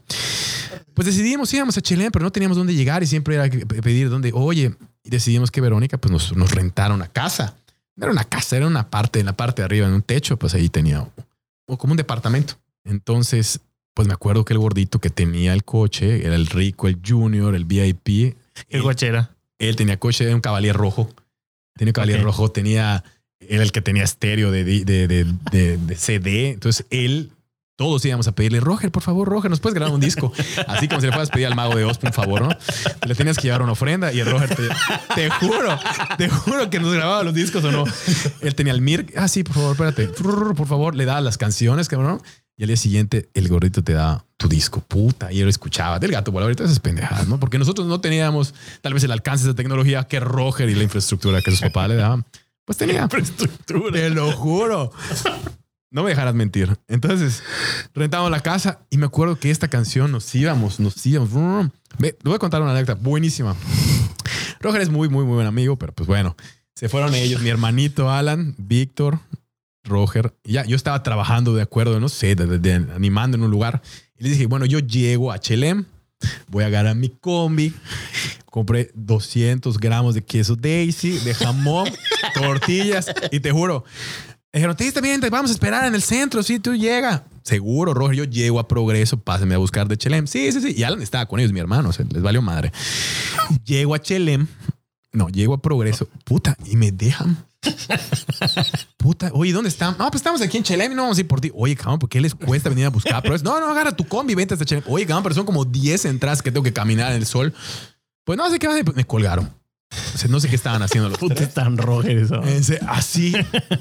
[0.93, 3.49] Pues decidimos, íbamos a Chile, pero no teníamos dónde llegar y siempre era
[3.82, 7.55] pedir dónde, oye, y decidimos que Verónica pues nos, nos rentara una casa.
[7.95, 10.38] No era una casa, era una parte, en la parte de arriba, en un techo,
[10.38, 11.07] pues ahí tenía
[11.65, 12.55] o como un departamento.
[12.84, 13.59] Entonces,
[13.93, 17.53] pues me acuerdo que el gordito que tenía el coche era el rico, el junior,
[17.55, 18.03] el VIP.
[18.03, 18.36] ¿Qué
[18.70, 19.32] Él, cochera?
[19.59, 21.09] él tenía coche, era un cavalier rojo.
[21.80, 22.25] Tenía un cavalier Ok.
[22.25, 23.03] rojo, tenía,
[23.39, 26.49] era el que tenía estéreo de, de, de, de- de- de CD.
[26.49, 27.32] Entonces él,
[27.77, 30.34] todos íbamos a pedirle, Roger, por favor, Roger, ¿nos puedes grabar un disco?
[30.67, 32.49] Así como si le fueras a pedir al mago de Oz, por favor, ¿no?
[33.07, 34.67] Le tenías que llevar una ofrenda y el Roger te,
[35.15, 35.80] te juro,
[36.17, 37.86] te juro que nos grababa los discos o no.
[38.41, 41.88] Él tenía el Mir, ah, sí, por favor, espérate, por favor, le daba las canciones,
[41.88, 42.21] cabrón.
[42.60, 45.97] Y al día siguiente el gordito te da tu disco, puta, y yo lo escuchaba
[45.97, 47.39] del gato volador todas esas pendejadas, ¿no?
[47.39, 51.41] Porque nosotros no teníamos tal vez el alcance de tecnología que Roger y la infraestructura
[51.41, 52.26] que sus papás le daban.
[52.66, 53.03] Pues tenía.
[53.03, 53.93] Infraestructura.
[53.93, 54.91] Te lo juro.
[55.89, 56.78] No me dejarás mentir.
[56.89, 57.43] Entonces,
[57.95, 61.72] rentamos la casa y me acuerdo que esta canción nos íbamos, nos íbamos.
[61.97, 63.55] Ve, te voy a contar una anécdota buenísima.
[64.60, 66.36] Roger es muy, muy, muy buen amigo, pero pues bueno,
[66.76, 69.20] se fueron ellos, mi hermanito Alan, Víctor,
[69.84, 70.34] Roger.
[70.43, 73.82] Ya, yo estaba trabajando de acuerdo, no sé, de, de- de- animando en un lugar.
[74.17, 75.86] Y les dije, bueno, yo llego a Chelem,
[76.47, 77.73] voy a agarrar mi combi,
[78.45, 81.88] compré 200 gramos de queso Daisy, de jamón,
[82.34, 83.07] tortillas.
[83.32, 83.84] Y te juro,
[84.51, 87.23] Dijeron, te diste bien, te vamos a esperar en el centro, sí, tú llega.
[87.43, 90.25] Seguro, Roger, yo llego a Progreso, pásenme a buscar de Chelem.
[90.25, 90.73] Sí, sí, sí.
[90.75, 92.71] Y Alan estaba con ellos, mi hermano, o sea, les valió madre.
[93.63, 94.47] Llego a Chelem,
[95.13, 97.38] no, llego a Progreso, puta, y me dejan.
[98.97, 99.95] Puta, oye, ¿dónde están?
[99.97, 101.51] No, pues estamos aquí en Chelem y no vamos a ir por ti.
[101.53, 103.22] Oye, cabrón, ¿por qué les cuesta venir a buscar?
[103.22, 104.84] Pero es, no, no, agarra tu combi, vente hasta Chelem.
[104.88, 107.53] Oye, cabrón, pero son como 10 entradas que tengo que caminar en el sol.
[108.24, 109.60] Pues no sé qué me colgaron.
[110.14, 112.43] O sea, no sé qué estaban haciendo los Puta, eso.
[112.43, 113.34] Ese, así,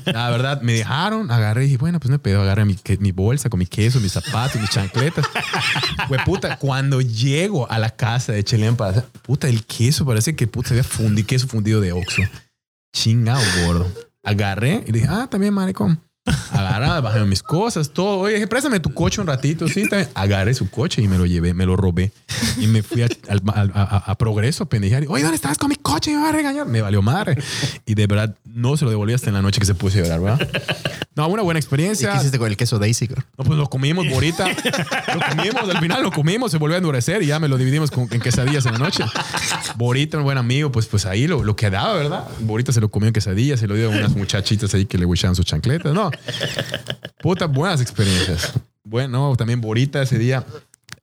[0.07, 3.51] la verdad, me dejaron, agarré y dije, bueno, pues hay pedo, agarré mi, mi bolsa
[3.51, 5.27] con mi queso, mis zapatos, mis chancletas.
[6.09, 10.47] Güey, puta, cuando llego a la casa de Chelem para puta, el queso parece que
[10.47, 12.23] puta, había fundi, queso fundido de Oxxo.
[12.93, 13.87] Chingado, gordo.
[14.23, 16.08] Agarré y dije, ah, también, maricón.
[16.53, 18.19] Agarré, bajé mis cosas, todo.
[18.21, 19.69] Oye, préstame tu coche un ratito.
[19.69, 20.09] Sí, también.
[20.15, 22.13] Agarré su coche y me lo llevé, me lo robé.
[22.59, 25.05] Y me fui a, a- a- a Progreso pendejar.
[25.09, 26.13] Oye, ¿dónde estás con mi coche?
[26.13, 26.67] Me va a regañar.
[26.67, 27.37] Me valió madre.
[27.87, 30.03] Y de verdad, no se lo devolví hasta en la noche que se puso a
[30.03, 30.49] llorar, ¿verdad?
[31.15, 32.13] No, una buena ¿Y experiencia.
[32.13, 33.09] qué hiciste con el queso Daisy?
[33.37, 34.47] No, pues lo comimos ahorita.
[34.49, 37.91] Lo comimos, al final lo comimos, se volvió a endurecer y ya me lo dividimos
[37.91, 39.05] con, en quesadillas en la noche.
[39.77, 42.25] Borita, un buen amigo, pues, pues ahí lo, lo quedaba, ¿verdad?
[42.41, 45.07] Borita se lo comió en quesadillas, se lo dio a unas muchachitas ahí que le
[45.07, 45.93] huichaban sus chancletas.
[45.93, 46.11] No,
[47.23, 48.53] puta, buenas experiencias.
[48.85, 50.45] Bueno, también Borita ese día.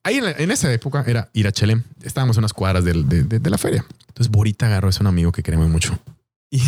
[0.03, 1.83] Ahí en, esa época era ir a Chelem.
[2.03, 3.85] Estábamos a unas cuadras de, de- la feria.
[4.07, 5.97] Entonces Borita agarró, es un amigo que queremos mucho.
[6.51, 6.61] Y,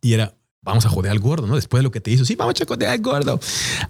[0.00, 1.56] y era, vamos a joder al gordo, ¿no?
[1.56, 3.40] Después de lo que te hizo, sí, vamos a joder al gordo.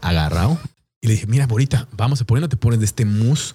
[0.01, 0.59] Agarrado.
[1.01, 3.55] Y le dije, mira, Borita, vamos a poner, no te pones de este mousse,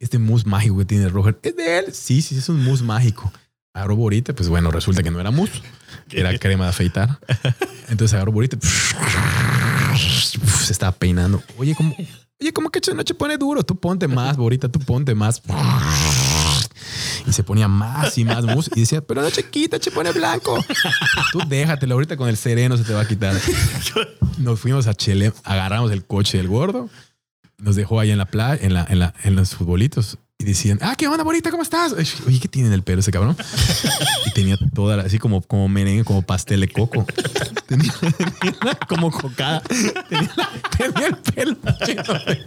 [0.00, 1.38] este mousse mágico que tiene Roger.
[1.42, 1.84] ¿Es de él?
[1.94, 3.32] Sí, sí, es un mousse mágico.
[3.78, 5.62] Agarró Borita, pues bueno, resulta que no era mousse,
[6.10, 7.20] era crema de afeitar.
[7.88, 8.58] Entonces agarró Borita,
[9.96, 11.40] se estaba peinando.
[11.56, 11.94] Oye, ¿cómo,
[12.40, 13.62] oye, ¿cómo que noche pone duro?
[13.62, 15.40] Tú ponte más, Borita, tú ponte más.
[17.24, 20.58] Y se ponía más y más mousse y decía, pero no chiquita, se pone blanco.
[21.30, 23.40] Tú déjatelo ahorita con el sereno se te va a quitar.
[24.38, 26.90] Nos fuimos a Chile, agarramos el coche del gordo,
[27.58, 30.78] nos dejó ahí en la playa, en, la, en, la, en los futbolitos y decían,
[30.82, 31.50] ah, ¿qué onda, bonita?
[31.50, 31.92] ¿Cómo estás?
[31.92, 33.36] Oye, ¿qué tiene en el pelo ese cabrón?
[34.26, 37.04] Y tenía toda, la- así como, como merengue, como pastel de coco.
[37.66, 37.92] Tenía,
[38.40, 39.60] tenía como cocada.
[39.60, 40.32] Tenía,
[40.78, 41.54] tenía el pelo
[41.86, 42.46] lleno de,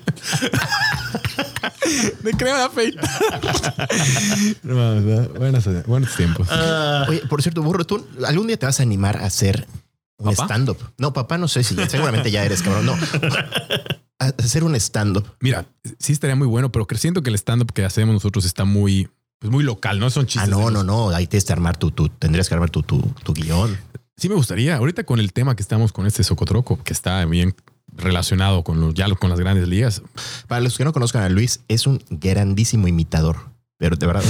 [2.23, 3.09] de crema de afeitar.
[4.63, 6.47] No buenos, buenos tiempos.
[7.07, 9.67] Oye, por cierto, burro, ¿tú algún día te vas a animar a hacer
[10.17, 10.77] un stand-up?
[10.97, 12.87] No, papá, no sé si seguramente ya eres, cabrón.
[12.87, 12.97] No.
[14.37, 15.25] Hacer un stand-up.
[15.39, 15.65] Mira,
[15.99, 19.09] sí estaría muy bueno, pero siento que el stand-up que hacemos nosotros está muy,
[19.39, 20.09] pues muy local, ¿no?
[20.09, 20.49] Son Ah, chistes.
[20.49, 21.09] no, de no, los- no.
[21.09, 23.77] Ahí tienes que armar tu, tu, tendrías que armar tu, tu, tu guion.
[24.17, 24.75] Sí me gustaría.
[24.77, 27.55] Ahorita con el tema que estamos con este Socotroco, que está bien
[27.93, 30.01] relacionado con los, ya con las grandes ligas.
[30.47, 33.50] Para los que no conozcan a Luis, es un grandísimo imitador.
[33.81, 34.21] Pero de verdad,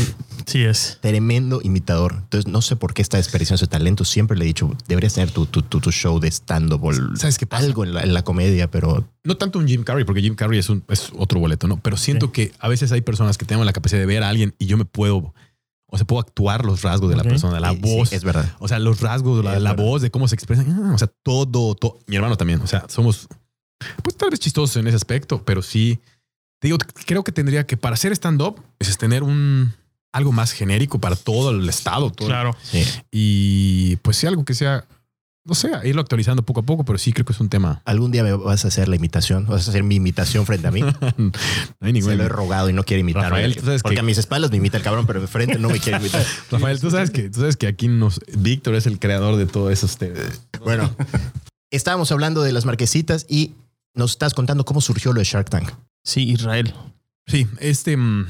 [0.45, 0.97] Sí es.
[1.01, 2.13] tremendo imitador.
[2.19, 4.05] Entonces, no sé por qué está desperdiciando ese talento.
[4.05, 6.81] Siempre le he dicho, deberías tener tu, tu, tu, tu show de stand-up
[7.17, 7.65] ¿Sabes qué pasa?
[7.65, 10.57] algo en la, en la comedia, pero No tanto un Jim Carrey, porque Jim Carrey
[10.57, 11.75] es, un, es otro boleto, ¿no?
[11.81, 14.55] Pero siento que a veces hay personas que tenemos la capacidad de ver a alguien
[14.57, 15.33] y yo me puedo,
[15.87, 18.13] o sea, puedo actuar los rasgos de la persona, la sí, sí, voz.
[18.13, 18.55] es verdad.
[18.59, 20.65] O sea, los rasgos, la, la voz, de cómo se expresan.
[20.71, 21.99] Ah, O sea, todo, todo.
[22.07, 22.61] Mi hermano también.
[22.61, 23.27] O sea, somos,
[24.01, 25.99] pues tal vez chistosos en ese aspecto, pero sí.
[26.61, 29.73] Te digo, creo que tendría que, para hacer stand-up, es tener un
[30.13, 32.11] algo más genérico para todo el estado.
[32.11, 32.55] Todo, Claro.
[32.61, 32.83] Sí.
[33.09, 34.85] Y pues sí, algo que sea,
[35.43, 37.81] no sé, irlo actualizando poco a poco, pero sí creo que es un tema.
[37.83, 40.71] Algún día me vas a hacer la imitación, vas a hacer mi imitación frente a
[40.71, 40.81] mí.
[41.17, 41.31] No
[41.87, 42.11] hay ningún.
[42.11, 43.29] Se lo he rogado y no quiere imitarme.
[43.29, 45.57] Rafael, tú sabes porque que- a mis espaldas me imita el cabrón, pero de frente
[45.57, 46.23] no me quiere imitar.
[46.51, 49.71] Rafael, tú sabes que, tú sabes que aquí nos, Víctor es el creador de todo
[49.71, 49.87] eso.
[49.87, 50.13] Este,
[50.63, 50.95] Bueno,
[51.71, 53.55] estábamos hablando de las marquesitas y
[53.95, 55.71] nos estás contando cómo surgió lo de Shark Tank.
[56.03, 56.73] Sí, Israel.
[57.27, 58.27] Sí, este mm,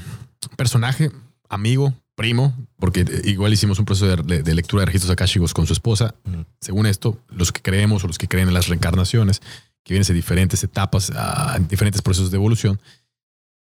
[0.57, 1.11] personaje,
[1.49, 6.15] amigo, primo, porque igual hicimos un proceso de, lectura de registros akáshicos con su esposa.
[6.59, 9.41] Según esto, los que creemos o los que creen en las reencarnaciones,
[9.83, 12.79] que vienen de diferentes etapas, ah, diferentes procesos de evolución,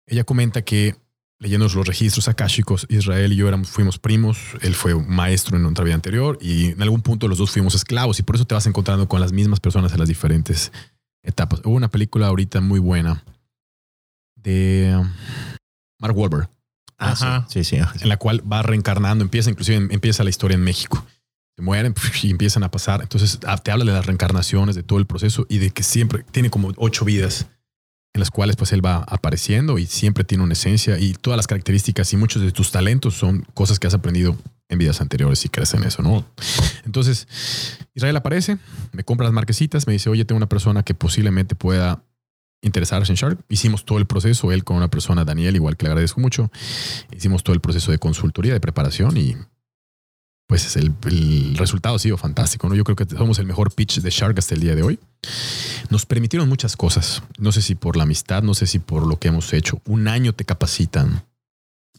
[0.06, 0.96] ella comenta que
[1.38, 5.84] leyendo los registros akáshicos, Israel y yo éramos, fuimos primos, él fue maestro en otra
[5.84, 8.66] vida anterior y en algún punto los dos fuimos esclavos y por eso te vas
[8.66, 10.70] encontrando con las mismas personas en las diferentes
[11.24, 11.60] etapas.
[11.64, 13.24] Hubo una película ahorita muy buena
[14.42, 15.10] de um,
[16.00, 16.48] Mark Wahlberg,
[16.98, 17.46] Ah, Ajá.
[17.48, 17.82] sí, sí, sí.
[18.02, 21.04] en la cual va reencarnando, empieza inclusive em- empieza la historia en México.
[21.56, 23.02] Se mueren y empiezan a pasar.
[23.02, 26.24] Entonces ah, te habla de las reencarnaciones, de todo el proceso y de que siempre
[26.30, 27.46] tiene como ocho vidas
[28.14, 31.46] en las cuales pues él va apareciendo y siempre tiene una esencia y todas las
[31.46, 34.36] características y muchos de tus talentos son cosas que has aprendido
[34.68, 36.24] en vidas anteriores y crees en eso, ¿no?
[36.84, 37.26] Entonces,
[37.94, 38.58] Israel aparece,
[38.92, 42.02] me compra las marquesitas, me dice, oye, tengo una persona que posiblemente pueda
[42.62, 43.44] interesarse en Shark.
[43.48, 46.50] Hicimos todo el proceso, él con una persona, Daniel, igual que le agradezco mucho.
[47.14, 49.36] Hicimos todo el proceso de consultoría, de preparación y
[50.46, 50.94] pues el,
[51.56, 52.68] resultado ha sido fantástico.
[52.68, 52.74] ¿no?
[52.74, 54.98] Yo creo que somos el mejor pitch de Shark hasta el día de hoy.
[55.90, 57.22] Nos permitieron muchas cosas.
[57.38, 59.80] No sé si por la amistad, no sé si por lo que hemos hecho.
[59.86, 61.24] Un año te capacitan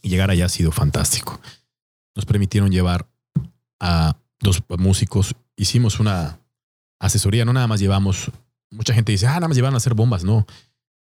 [0.02, 1.40] y llegar allá ha sido fantástico.
[2.14, 3.08] Nos permitieron llevar
[3.80, 5.34] a dos músicos.
[5.56, 6.38] Hicimos una
[7.00, 8.30] asesoría, no nada más llevamos.
[8.74, 10.24] Mucha gente dice, ah, nada más llevaron a hacer bombas.
[10.24, 10.46] No.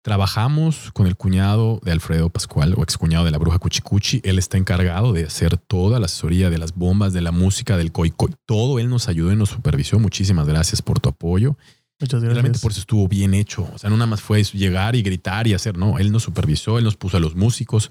[0.04, 4.22] Trabajamos con el cuñado de Alfredo Pascual o excuñado de la bruja Cuchicuchi.
[4.24, 7.92] Él está encargado de hacer toda la asesoría de las bombas, de la música, del
[7.92, 8.32] coi coi.
[8.46, 10.00] Todo él nos ayudó y nos supervisó.
[10.00, 11.58] Muchísimas gracias por tu apoyo.
[12.00, 13.68] Muchas Realmente por eso estuvo bien hecho.
[13.74, 16.78] O sea, no nada más fue llegar y gritar y hacer, no, él nos supervisó,
[16.78, 17.90] él nos puso a los músicos,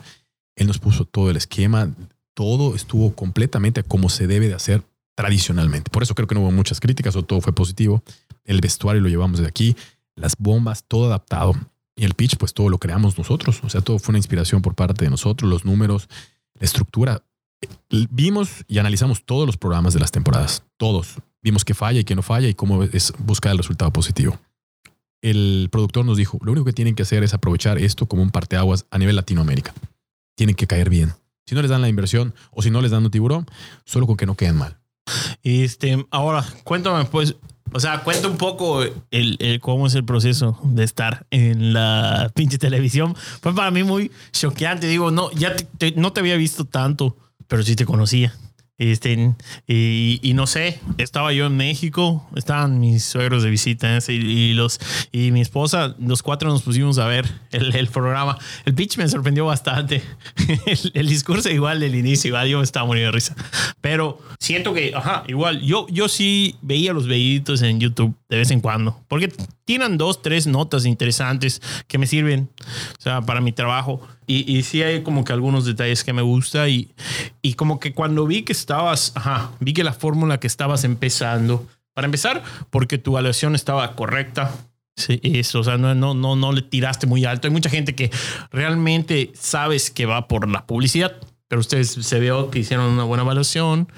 [0.54, 1.92] él nos puso todo el esquema,
[2.34, 4.82] todo estuvo completamente como se debe de hacer
[5.16, 5.90] tradicionalmente.
[5.90, 8.02] Por eso creo que no hubo muchas críticas o todo fue positivo.
[8.46, 9.76] El vestuario lo llevamos de aquí,
[10.14, 11.54] las bombas, todo adaptado.
[11.94, 13.60] Y el pitch, pues todo lo creamos nosotros.
[13.62, 16.08] O sea, todo fue una inspiración por parte de nosotros, los números,
[16.54, 17.22] la estructura.
[17.88, 21.16] Vimos y analizamos todos los programas de las temporadas, todos.
[21.42, 24.38] Vimos qué falla y qué no falla y cómo es buscar el resultado positivo.
[25.22, 28.30] El productor nos dijo, lo único que tienen que hacer es aprovechar esto como un
[28.30, 29.74] parteaguas a nivel Latinoamérica.
[30.36, 31.14] Tienen que caer bien.
[31.46, 33.46] Si no les dan la inversión o si no les dan un tiburón,
[33.84, 34.78] solo con que no queden mal.
[35.42, 37.36] Este, ahora, cuéntame, pues,
[37.72, 42.58] o sea, cuenta un poco el, cómo es el proceso de estar en la pinche
[42.58, 43.14] televisión.
[43.40, 44.86] Fue para mí muy choqueante.
[44.86, 47.16] Digo, no, ya te- te- no te había visto tanto,
[47.48, 48.32] pero sí te conocía.
[48.78, 49.34] Este,
[49.66, 54.80] y, y no sé, estaba yo en México, estaban mis suegros de visita y, los
[55.12, 58.38] y mi esposa, los cuatro nos pusimos a ver el, programa.
[58.64, 60.02] El pitch me sorprendió bastante.
[60.94, 63.34] El, discurso igual del inicio, igual yo estaba muriendo de risa.
[63.80, 68.50] Pero siento que, ajá, igual, yo, yo sí veía los videitos en YouTube de vez
[68.50, 69.32] en cuando, porque
[69.64, 72.50] tienen dos, tres notas interesantes que me sirven,
[72.98, 74.00] o sea, para mi trabajo.
[74.26, 76.90] Y, y sí hay como que algunos detalles que me gusta y,
[77.42, 81.66] y como que cuando vi que estabas, ajá, vi que la fórmula que estabas empezando,
[81.94, 84.52] para empezar, porque tu evaluación estaba correcta.
[84.96, 87.46] Sí, eso, o sea, no, no, no, no le tiraste muy alto.
[87.46, 88.10] Hay mucha gente que
[88.50, 91.16] realmente sabes que va por la publicidad,
[91.48, 93.88] pero ustedes se veo que hicieron una buena evaluación.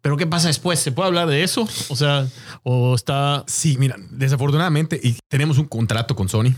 [0.00, 0.78] Pero ¿qué pasa después?
[0.78, 1.68] ¿Se puede hablar de eso?
[1.88, 2.28] O sea,
[2.62, 3.44] o está...
[3.46, 6.54] Sí, mira, desafortunadamente, y tenemos un contrato con Sony,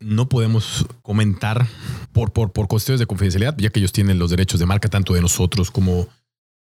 [0.00, 1.66] no podemos comentar
[2.12, 5.14] por, por, por cuestiones de confidencialidad, ya que ellos tienen los derechos de marca tanto
[5.14, 6.08] de nosotros como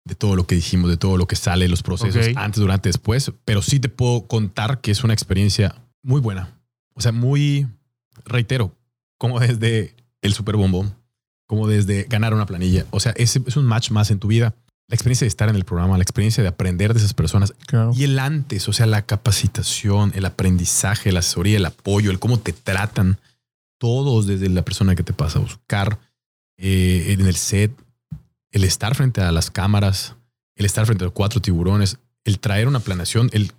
[0.04, 3.32] de todo lo que dijimos, de todo lo que sale, los procesos antes, durante, después.
[3.44, 6.58] Pero sí te puedo contar que es una experiencia muy buena.
[6.94, 7.66] O sea, muy,
[8.24, 8.76] reitero,
[9.18, 10.97] como desde el Super Bombón,
[11.48, 12.86] como desde ganar una planilla.
[12.90, 14.54] O sea, es, es un match más en tu vida.
[14.86, 17.90] La experiencia de estar en el programa, la experiencia de aprender de esas personas, Claro.
[17.94, 22.38] y el antes, o sea, la capacitación, el aprendizaje, la asesoría, el apoyo, el cómo
[22.38, 23.18] te tratan,
[23.78, 25.98] todos desde la persona que te pasa a buscar
[26.56, 27.72] eh, en el set,
[28.50, 30.14] el estar frente a las cámaras,
[30.56, 33.52] el estar frente a los cuatro tiburones, el traer una planeación, el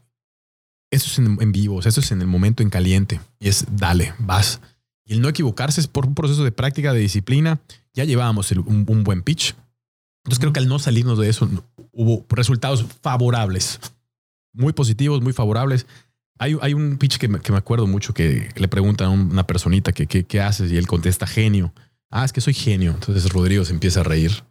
[0.92, 3.50] eso es en, en vivo, o sea, eso es en el momento en caliente y
[3.50, 4.60] es dale, vas.
[5.06, 7.60] Y el no equivocarse es por un proceso de práctica, de disciplina.
[7.94, 9.56] Ya llevábamos un, buen pitch.
[10.24, 11.50] Entonces creo que al no salirnos de eso
[11.92, 13.80] hubo resultados favorables,
[14.54, 15.86] muy positivos, muy favorables.
[16.38, 19.46] Hay, hay un pitch que me, que me acuerdo mucho que le preguntan a una
[19.48, 21.74] personita que- qué haces y él contesta genio.
[22.12, 22.92] Ah, es que soy genio.
[22.92, 24.44] Entonces Rodrigo se empieza a reír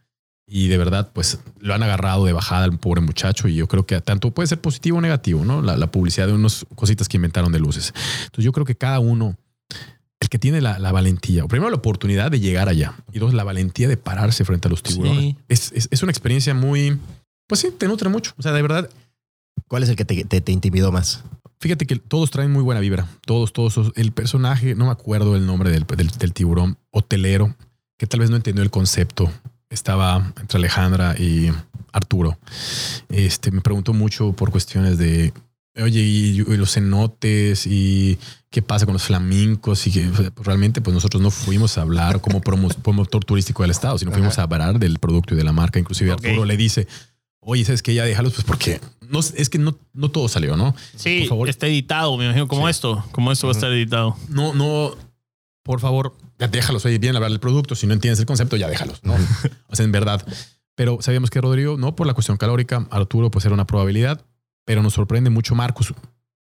[0.46, 3.84] y de verdad pues lo han agarrado de bajada al pobre muchacho y yo creo
[3.86, 5.60] que tanto puede ser positivo o negativo, ¿no?
[5.62, 7.92] La, la publicidad de unas cositas que inventaron de luces.
[8.24, 9.36] Entonces yo creo que cada uno,
[10.20, 13.34] el que tiene la, la valentía, o primero la oportunidad de llegar allá y dos
[13.34, 15.36] la valentía de pararse frente a los tiburones, Sí.
[15.48, 16.98] es, es, es una experiencia muy,
[17.46, 18.32] pues sí, te nutre mucho.
[18.38, 18.88] O sea, de verdad,
[19.66, 21.24] ¿Cuál es el que te, te- te intimidó más?
[21.60, 23.06] Fíjate que todos traen muy buena vibra.
[23.26, 23.92] Todos, todos.
[23.96, 27.54] El personaje, no me acuerdo el nombre del, del- del tiburón hotelero,
[27.98, 29.30] que tal vez no entendió el concepto.
[29.68, 31.50] Estaba entre Alejandra y
[31.92, 32.38] Arturo.
[33.08, 35.32] Este me preguntó mucho por cuestiones de,
[35.82, 38.18] oye, y, y los cenotes y
[38.50, 42.20] qué pasa con los flamencos y que pues, realmente pues nosotros no fuimos a hablar
[42.20, 45.52] como promo- promotor turístico del estado, sino fuimos a hablar del producto y de la
[45.52, 45.78] marca.
[45.78, 46.24] Inclusive Ok.
[46.24, 46.86] Arturo le dice,
[47.40, 47.94] oye, ¿sabes qué?
[47.94, 50.74] Ya déjalos, pues porque no, es que no, no todo salió, ¿no?
[50.96, 51.48] Sí, Por favor.
[51.48, 52.70] está editado, me imagino, como Sí.
[52.70, 54.16] esto, como esto va a estar editado.
[54.28, 54.96] no, no,
[55.62, 58.68] por favor, ya déjalos, oye, bien hablar del producto, si no entiendes el concepto, ya
[58.68, 59.14] déjalos, ¿no?
[59.68, 60.24] o sea, en verdad.
[60.74, 64.24] Pero sabíamos que Rodrigo, no por la cuestión calórica, Arturo pues era una probabilidad,
[64.68, 65.94] pero nos sorprende mucho Marcos.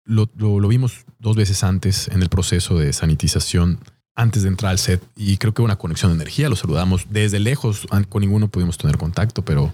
[0.02, 3.78] Lo, lo, vimos dos veces antes en el proceso de sanitización,
[4.16, 7.38] antes de entrar al set, y creo que una conexión de energía, lo saludamos desde
[7.38, 9.72] lejos, con ninguno pudimos tener contacto, pero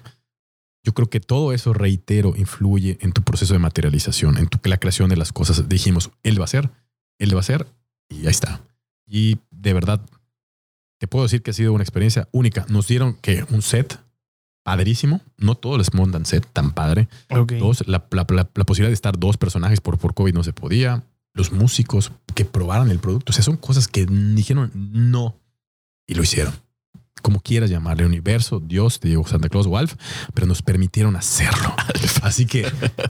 [0.85, 4.77] yo creo que todo eso, reitero, influye en tu proceso de materialización, en tu, la
[4.77, 5.67] creación de las cosas.
[5.67, 6.69] Dijimos, él va a ser,
[7.19, 7.67] él va a ser,
[8.11, 8.61] y ahí está.
[9.07, 10.05] Y de verdad,
[10.99, 12.67] te puedo decir que ha sido una experiencia única.
[12.69, 13.99] Nos dieron que un set
[14.63, 15.21] padrísimo.
[15.39, 17.09] No todos les montan set tan padre.
[17.59, 20.53] Dos, la, la- la- la posibilidad de estar dos personajes por, por COVID no se
[20.53, 21.05] podía.
[21.35, 23.31] Los músicos que probaran el producto.
[23.31, 25.37] O sea, son cosas que dijeron no
[26.07, 26.53] y lo hicieron.
[27.23, 29.95] Como quieras llamarle, universo, Dios, te digo Santa Claus o Alf,
[30.35, 31.73] pero nos permitieron hacerlo.
[32.23, 32.67] Así que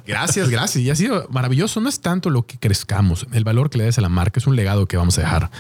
[0.07, 0.85] gracias, gracias.
[0.85, 1.81] Y ha sido maravilloso.
[1.81, 4.47] No es tanto lo que crezcamos, el valor que le des a la marca es
[4.47, 5.51] un legado que vamos a dejar.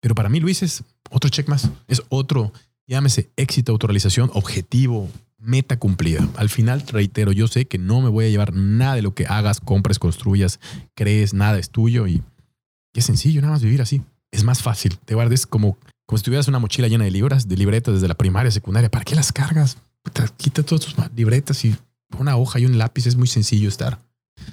[0.00, 1.68] Pero para mí, Luis, es otro check más.
[1.88, 2.52] Es otro,
[2.86, 5.10] llámese éxito, autorrealización, objetivo,
[5.48, 6.28] meta cumplida.
[6.36, 9.26] Al final, reitero, yo sé que no me voy a llevar nada de lo que
[9.26, 10.60] hagas, compres, construyas,
[10.94, 12.22] crees, nada es tuyo y,
[12.94, 14.02] es sencillo, nada más vivir así.
[14.30, 14.98] Es más fácil.
[15.04, 18.14] Te guardes como, como si tuvieras una mochila llena de libras, de libretas desde la
[18.14, 18.90] primaria, secundaria.
[18.90, 19.78] ¿Para qué las cargas?
[20.02, 21.76] Puta, quita todas tus libretas y
[22.18, 23.06] una hoja y un lápiz.
[23.06, 23.98] Es muy sencillo estar.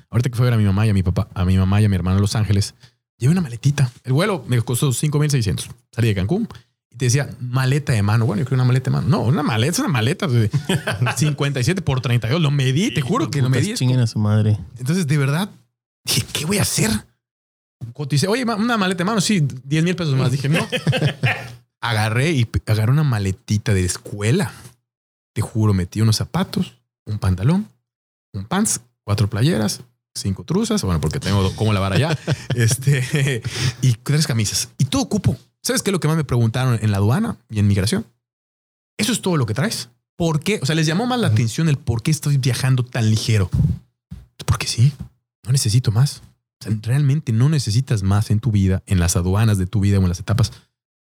[0.09, 1.81] Ahorita que fue a ver a mi mamá y a mi papá, a mi mamá
[1.81, 2.75] y a mi hermano a Los Ángeles,
[3.17, 3.91] llevé una maletita.
[4.03, 5.69] El vuelo me costó 5,600.
[5.91, 6.47] Salí de Cancún
[6.95, 8.25] y te decía maleta de mano.
[8.25, 9.07] Bueno, yo creo una maleta de mano.
[9.09, 10.49] No, una maleta, es una maleta de
[11.17, 12.41] 57 por 32.
[12.41, 13.73] Lo medí, te juro que lo medí.
[13.73, 14.57] Chinguen a su madre.
[14.79, 15.49] entonces, de verdad,
[16.05, 16.89] dije, ¿qué voy a hacer?
[17.91, 20.31] Coticé, oye, una maleta de mano, sí, 10 mil pesos más.
[20.31, 20.65] Dije, no.
[21.81, 24.53] Agarré y agarré una maletita de escuela.
[25.33, 27.67] Te juro, metí unos zapatos, un pantalón,
[28.31, 29.81] un pants, cuatro playeras,
[30.15, 32.17] cinco truzas, bueno, porque tengo cómo lavar allá,
[32.55, 33.43] este,
[33.81, 34.69] y tres camisas.
[34.77, 35.37] Y todo cupo.
[35.65, 38.05] ¿Sabes qué es lo que más me preguntaron en la aduana y en migración?
[38.99, 39.89] Eso es todo lo que traes.
[40.15, 40.59] ¿Por qué?
[40.61, 43.49] O sea, les llamó más la atención el por qué estoy viajando tan ligero.
[44.45, 44.93] Porque sí,
[45.43, 46.21] no necesito más.
[46.61, 49.97] O sea, realmente no necesitas más en tu vida, en las aduanas de tu vida
[49.97, 50.51] o en las etapas.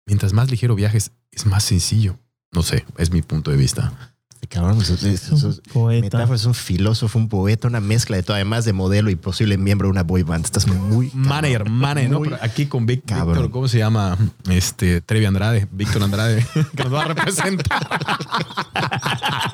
[0.08, 2.18] Mientras más ligero viajes, es más sencillo.
[2.52, 4.09] No sé, es mi punto de vista.
[4.48, 6.02] Cabrón, eso- eso- eso- Poeta.
[6.02, 9.58] Metáfora es un filósofo, un poeta, una mezcla de todo, además de modelo y posible
[9.58, 10.44] miembro de una boy band.
[10.46, 11.10] Estás muy.
[11.10, 11.28] cabrón.
[11.28, 12.20] Manager, manager, ¿no?
[12.20, 13.34] Muy aquí con Vic- cabrón.
[13.36, 14.18] Víctor, ¿cómo se llama?
[14.50, 17.88] Este, Trevi Andrade, Víctor Andrade, que nos va a representar.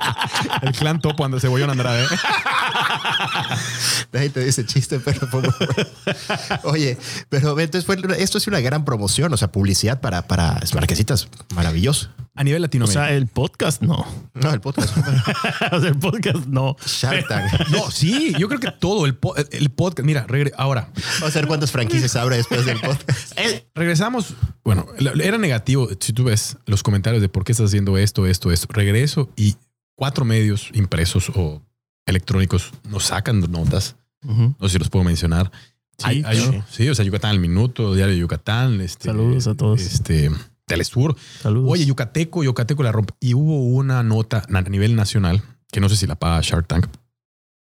[0.62, 2.06] El clan topo anda cebollón Andrade.
[4.12, 5.90] Nadie te dice chiste, pero fue muy bueno.
[6.64, 6.98] Oye,
[7.30, 11.28] pero entonces fue, esto es una gran promoción, o sea, publicidad para, para marquesitas.
[11.54, 12.10] Maravilloso.
[12.38, 13.06] A nivel O Latinoamérica.
[13.08, 14.06] sea, el podcast no.
[14.34, 14.96] No, el podcast.
[15.72, 16.76] o sea, el podcast no.
[16.86, 17.70] Shark Tank.
[17.70, 20.06] no, sí, yo creo que todo el, po- el podcast.
[20.06, 20.26] Mira,
[20.58, 20.90] ahora
[21.22, 23.40] Vamos a ver cuántas franquicias abre después del podcast.
[23.74, 24.34] regresamos.
[24.66, 25.88] Bueno, era negativo.
[26.00, 29.56] Si tú ves los comentarios de por qué estás haciendo esto, esto, esto, regreso y
[29.96, 31.62] cuatro medios impresos o
[32.06, 33.96] electrónicos nos sacan notas.
[34.22, 35.52] No sé si los puedo mencionar.
[35.98, 36.66] Sí, Hay- hay- claro.
[36.70, 38.82] sí, o sea, Yucatán al minuto, Diario de Yucatán.
[38.82, 39.82] Este, Saludos a todos.
[39.82, 40.30] Este,
[40.66, 41.16] Telesur.
[41.42, 41.70] Saludos.
[41.72, 43.14] Oye, Yucateco, Yucateco la rompe.
[43.20, 46.88] Y hubo una nota a nivel nacional, que no sé si la paga Shark Tank,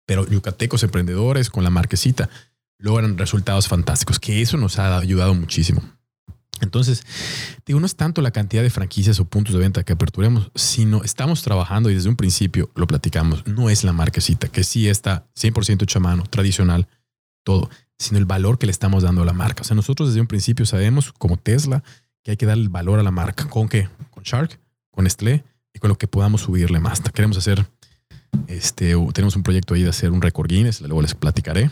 [0.07, 2.31] pero Yucatecos emprendedores con la marquesita
[2.79, 5.83] logran resultados fantásticos, que eso nos ha ayudado muchísimo.
[6.63, 7.05] Entonces,
[7.67, 11.03] digo, no es tanto la cantidad de franquicias o puntos de venta que aperturemos, sino
[11.03, 15.27] estamos trabajando y desde un principio lo platicamos, no es la marquesita, que sí está
[15.37, 16.89] 100% hecha a tradicional,
[17.45, 19.63] todo, sino el valor que le estamos dando a la marca.
[19.63, 21.83] O sea, nosotros desde un principio sabemos, como Tesla,
[22.23, 23.49] que hay que darle el valor a la marca.
[23.49, 23.89] ¿Con qué?
[24.11, 24.59] Con Shark,
[24.91, 27.01] con Nestlé y con lo que podamos subirle más.
[27.01, 27.67] Queremos hacer,
[28.49, 31.71] este, tenemos un proyecto ahí de hacer un récord Guinness, luego les platicaré.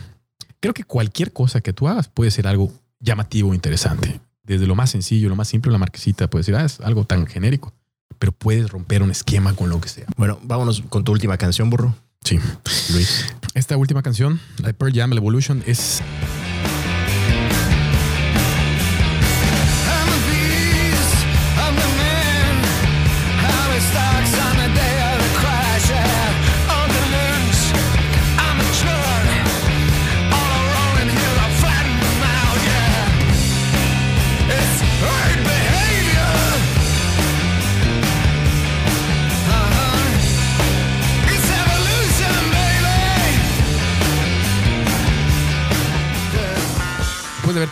[0.59, 4.19] Creo que cualquier cosa que tú hagas puede ser algo llamativo interesante.
[4.45, 7.25] Desde lo más sencillo, lo más simple, la marquesita puede decir, ah, es algo tan
[7.25, 7.73] genérico,
[8.19, 10.05] pero puedes romper un esquema con lo que sea.
[10.17, 11.95] Bueno, vámonos con tu última canción, burro.
[12.23, 12.39] Sí.
[12.93, 13.33] Luis.
[13.53, 16.01] Esta última canción, la de Pearl Jam, la Evolution, es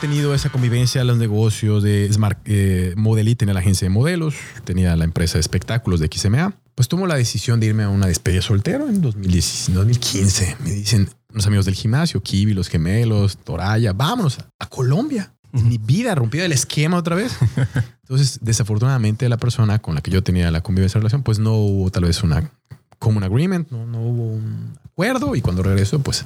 [0.04, 4.36] tenido esa convivencia, los negocios de Smart eh, Modeli, tenía la agencia de modelos,
[4.66, 8.08] tenía la empresa de espectáculos de XMA, pues tomo la decisión de irme a una
[8.08, 10.58] despedida soltero en 2010 2015.
[10.62, 15.34] Me dicen unos amigos del gimnasio, Kiwi, los gemelos, Toraya, vámonos a, a Colombia.
[15.54, 17.38] En mi vida rompida el esquema otra vez.
[18.02, 21.90] Entonces, desafortunadamente, la persona con la que yo tenía la convivencia relación, pues no hubo
[21.92, 22.52] tal vez una
[23.00, 25.34] common agreement, no, no hubo un acuerdo.
[25.38, 26.26] Y cuando regreso, pues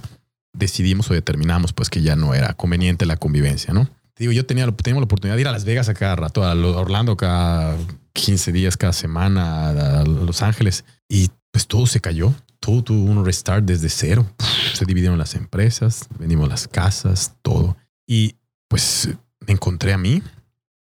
[0.58, 3.90] decidimos o determinamos pues que ya no era conveniente la convivencia, ¿no?
[4.18, 7.16] Digo, yo tenía, la oportunidad de ir a Las Vegas a cada rato, a Orlando
[7.16, 7.78] cada
[8.14, 12.34] 15 días, cada semana, a Los Ángeles y pues todo se cayó.
[12.60, 14.26] Todo tuvo un restart desde cero.
[14.74, 17.78] Se dividieron las empresas, vendimos las casas, todo.
[18.08, 18.36] Y
[18.68, 19.10] pues
[19.46, 20.24] me encontré a mí.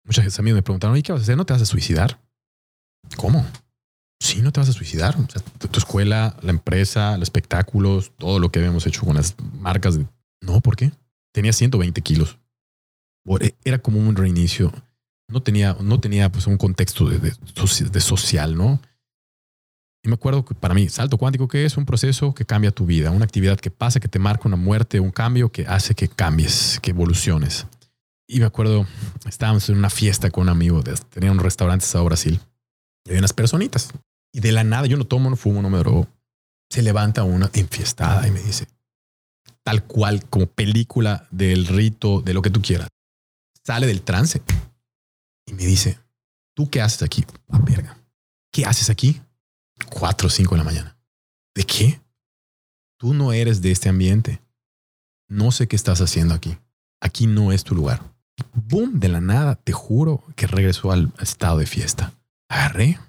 [0.03, 1.37] Muchas amigos me preguntaron, ¿y qué vas a hacer?
[1.37, 2.19] ¿No te vas a suicidar?
[3.15, 3.45] ¿Cómo?
[4.21, 5.15] Sí, no te vas a suicidar.
[5.17, 9.35] O sea, tu, escuela, la empresa, los espectáculos, todo lo que habíamos hecho con las
[9.59, 9.97] marcas.
[9.97, 10.05] De,
[10.41, 10.91] no, ¿por qué?
[11.33, 12.37] Tenía 120 kilos.
[13.41, 14.71] E, Era como un reinicio.
[15.27, 18.81] No tenía, no tenía pues un contexto de, de de social, ¿no?
[20.03, 22.85] Y me acuerdo que para mí, salto cuántico, que es un proceso que cambia tu
[22.85, 26.07] vida, una actividad que pasa, que te marca una muerte, un cambio que hace que
[26.07, 27.67] cambies, que evoluciones.
[28.27, 28.87] Y me acuerdo,
[29.27, 32.39] estábamos en una fiesta con un amigo, de, tenía un restaurante en Brasil,
[33.05, 33.91] y había unas personitas.
[34.33, 36.07] Y de la nada, yo no tomo, no fumo, no me drogo.
[36.69, 38.67] Se levanta una enfiestada y me dice,
[39.63, 42.87] tal cual, como película del rito, de lo que tú quieras.
[43.63, 44.41] Sale del trance
[45.45, 45.99] y me dice,
[46.55, 47.25] ¿tú qué haces aquí?
[47.49, 47.97] A verga.
[48.51, 49.21] ¿Qué haces aquí?
[49.89, 50.97] Cuatro o cinco de la mañana.
[51.53, 52.01] ¿De qué?
[52.97, 54.41] Tú no eres de este ambiente.
[55.27, 56.57] No sé qué estás haciendo aquí.
[57.01, 58.01] Aquí no es tu lugar.
[58.53, 62.13] Boom, de la nada, te juro que regresó al estado de fiesta.
[62.49, 62.99] Agarré,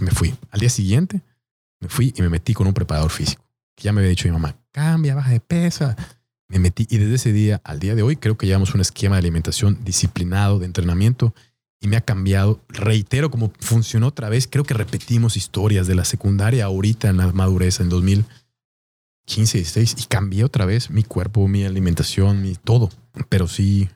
[0.00, 0.34] me fui.
[0.50, 1.22] Al día siguiente,
[1.80, 3.44] me fui y me metí con un preparador físico.
[3.76, 5.94] Ya me había dicho mi mamá, cambia, baja de peso.
[6.48, 9.16] Me metí y desde ese día al día de hoy creo que llevamos un esquema
[9.16, 11.34] de alimentación disciplinado, de entrenamiento
[11.80, 12.60] y me ha cambiado.
[12.68, 14.46] Reitero cómo funcionó otra vez.
[14.46, 20.04] Creo que repetimos historias de la secundaria ahorita en la madurez en 2015, 16 y
[20.06, 22.90] cambié otra vez mi cuerpo, mi alimentación, mi todo.
[23.28, 23.88] Pero sí,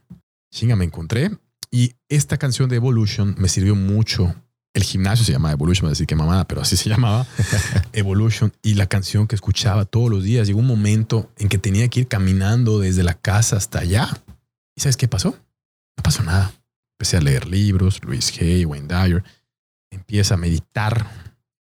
[0.50, 1.30] chinga, me encontré
[1.70, 4.34] y esta canción de Evolution me sirvió mucho.
[4.78, 7.26] El gimnasio se llama Evolution, me a decir que mamada, pero así se llamaba
[7.92, 8.52] Evolution.
[8.62, 12.00] Y la canción que escuchaba todos los días, llegó un momento en que tenía que
[12.00, 14.08] ir caminando desde la casa hasta allá.
[14.76, 15.30] ¿Y sabes qué pasó?
[15.96, 16.52] No pasó nada.
[16.96, 19.24] Empecé a leer libros, Luis Hay, Wayne Dyer.
[19.90, 21.10] Empieza a meditar.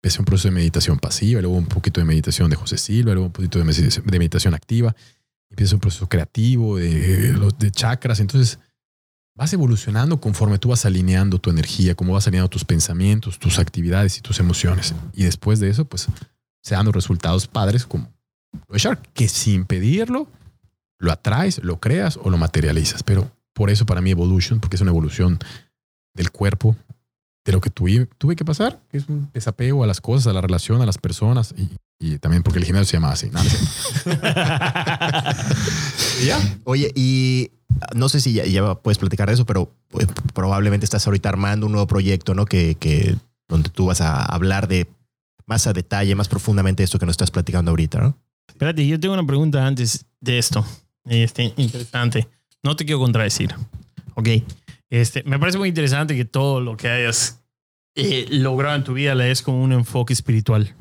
[0.02, 3.26] Empecé un proceso de meditación pasiva, luego un poquito de meditación de José Silva, luego
[3.26, 4.96] un poquito de meditación, de activa.
[5.50, 8.20] Empieza un proceso creativo de, los- de chakras.
[8.20, 8.58] Entonces
[9.34, 14.18] vas evolucionando conforme tú vas alineando tu energía, cómo vas alineando tus pensamientos, tus actividades
[14.18, 14.94] y tus emociones.
[15.14, 16.08] Y después de eso, pues
[16.62, 18.12] se dan los resultados padres como
[18.68, 20.28] lo Shark, que sin pedirlo,
[20.98, 23.02] lo atraes, lo creas o lo materializas.
[23.02, 25.38] Pero por eso para mí Evolution, porque es una evolución
[26.14, 26.76] del cuerpo,
[27.44, 30.32] de lo que tuve, tuve que pasar, que es un desapego a las cosas, a
[30.32, 33.30] la relación, a las personas y, y también porque el gimnasio se llama así.
[33.30, 33.58] No, no sé.
[36.22, 36.38] Y ya.
[36.64, 37.50] Oye, y
[37.94, 41.66] no sé si ya, ya puedes platicar de eso, pero pues, probablemente estás ahorita armando
[41.66, 42.44] un nuevo proyecto, ¿no?
[42.44, 43.16] Que, que
[43.48, 44.88] donde tú vas a hablar de
[45.46, 48.18] más a detalle, más profundamente esto que nos estás platicando ahorita, ¿no?
[48.48, 50.64] Espérate, yo tengo una pregunta antes de esto.
[51.04, 52.28] Este, interesante.
[52.62, 53.54] No te quiero contradecir.
[54.14, 54.28] Ok.
[54.90, 57.42] Este, me parece muy interesante que todo lo que hayas
[57.94, 60.74] eh, logrado en tu vida le des como un enfoque espiritual.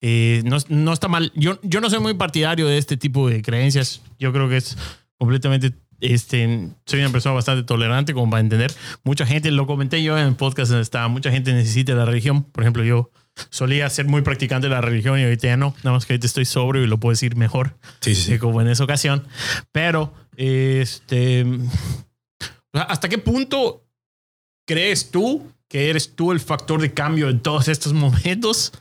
[0.00, 1.32] Eh, no, no está mal.
[1.34, 4.02] Yo, yo no soy muy partidario de este tipo de creencias.
[4.18, 4.76] Yo creo que es
[5.18, 5.72] completamente.
[6.00, 8.72] Este, soy una persona bastante tolerante como para entender.
[9.04, 12.42] Mucha gente, lo comenté yo en el podcast donde estaba, mucha gente necesita la religión.
[12.44, 13.10] Por ejemplo, yo
[13.50, 15.74] solía ser muy practicante de la religión y ahorita ya no.
[15.82, 18.68] Nada más que ahorita estoy sobrio y lo puedo decir mejor Sí, sí, como en
[18.68, 19.26] esa ocasión.
[19.72, 21.44] Pero, este,
[22.72, 23.86] ¿hasta qué punto
[24.66, 28.72] crees tú que eres tú el factor de cambio en todos estos momentos?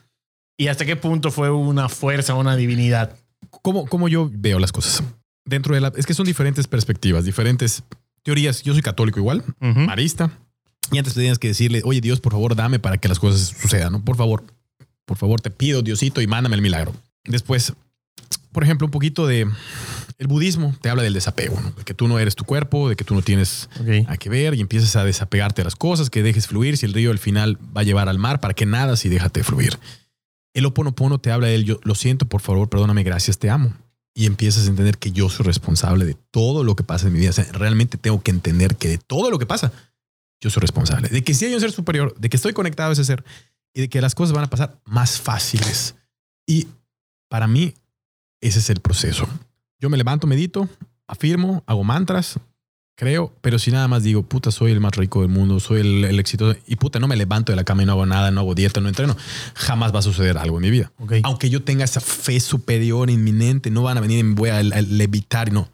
[0.59, 3.15] ¿Y hasta qué punto fue una fuerza, una divinidad?
[3.49, 5.01] ¿Cómo, cómo yo veo las cosas?
[5.45, 5.93] Dentro de la...
[5.95, 7.81] Es que son diferentes perspectivas, diferentes
[8.23, 8.61] teorías.
[8.63, 10.31] Yo soy católico igual, marista.
[10.91, 13.93] Y antes tenías que decirle, oye Dios, por favor, dame para que las cosas sucedan,
[13.93, 14.03] ¿no?
[14.03, 14.43] Por favor,
[15.05, 16.93] por favor, te pido, Diosito, y mándame el milagro.
[17.23, 17.71] Después,
[18.51, 19.47] por ejemplo, un poquito de...
[20.17, 21.71] El budismo te habla del desapego, ¿no?
[21.71, 23.69] De que tú no eres tu cuerpo, de que tú no tienes
[24.07, 26.93] a que ver y empiezas a desapegarte de las cosas, que dejes fluir, si el
[26.93, 29.79] río al final va a llevar al mar, para que nada si déjate fluir.
[30.53, 33.73] El oponopono te habla él, yo lo siento, por favor, perdóname, gracias, te amo.
[34.15, 37.19] Y empiezas a entender que yo soy responsable de todo lo que pasa en mi
[37.19, 37.31] vida.
[37.51, 39.71] Realmente tengo que entender que de todo lo que pasa,
[40.41, 41.09] yo soy responsable.
[41.09, 43.23] De que sí hay un ser superior, de que estoy conectado a ese ser
[43.73, 45.95] y de que las cosas van a pasar más fáciles.
[46.47, 46.67] Y
[47.29, 47.75] para mí,
[48.41, 49.27] ese es el proceso.
[49.79, 50.67] Yo me levanto, medito,
[51.07, 52.39] afirmo, hago mantras,
[52.99, 56.03] creo, pero si nada más digo, puta, soy el más rico del mundo, soy el,
[56.03, 58.41] el exitoso, y puta, no me levanto de la cama y no hago nada, no
[58.41, 59.15] hago dieta, no entreno,
[59.55, 60.91] jamás va a suceder algo en mi vida.
[61.23, 64.57] Aunque yo tenga esa fe superior, inminente, no van a venir y me voy a,
[64.57, 65.69] a levitar no.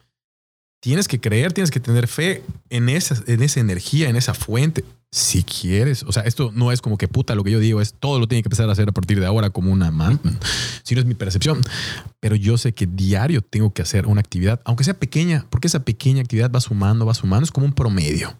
[0.82, 4.86] Tienes que creer, tienes que tener fe en esa, en esa energía, en esa fuente.
[5.12, 7.94] Si quieres, o sea, esto no es como que puta lo que yo digo, es
[7.94, 10.20] todo lo tiene que empezar a hacer a partir de ahora como una man,
[10.84, 11.62] sino es mi percepción.
[12.20, 15.86] Pero yo sé que diario tengo que hacer una actividad, aunque sea pequeña, porque esa
[15.86, 18.36] pequeña actividad va sumando, va sumando, es como un promedio.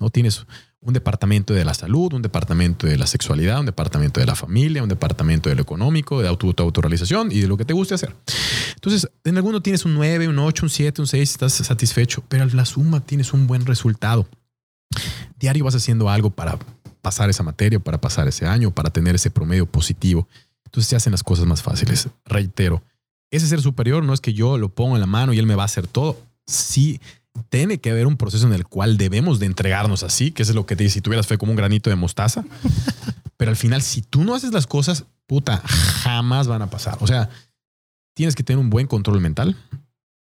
[0.00, 0.46] No tienes
[0.84, 4.82] un departamento de la salud, un departamento de la sexualidad, un departamento de la familia,
[4.82, 8.14] un departamento de lo económico, de auto, autorrealización y de lo que te guste hacer.
[8.74, 12.44] Entonces, en alguno tienes un 9, un 8, un 7, un 6, estás satisfecho, pero
[12.44, 14.28] la suma tienes un buen resultado.
[15.44, 16.58] Diario vas haciendo algo para
[17.02, 20.26] pasar esa materia, para pasar ese año, para tener ese promedio positivo.
[20.64, 22.08] Entonces se hacen las cosas más fáciles.
[22.24, 22.82] Reitero,
[23.30, 25.54] ese ser superior no es que yo lo pongo en la mano y él me
[25.54, 26.16] va a hacer todo.
[26.46, 26.98] Sí,
[27.50, 30.56] tiene que haber un proceso en el cual debemos de entregarnos así, que eso es
[30.56, 32.42] lo que te dice, si tuvieras fe como un granito de mostaza.
[33.36, 36.96] Pero al final, si tú no haces las cosas, puta, jamás van a pasar.
[37.02, 37.28] O sea,
[38.14, 39.58] tienes que tener un buen control mental.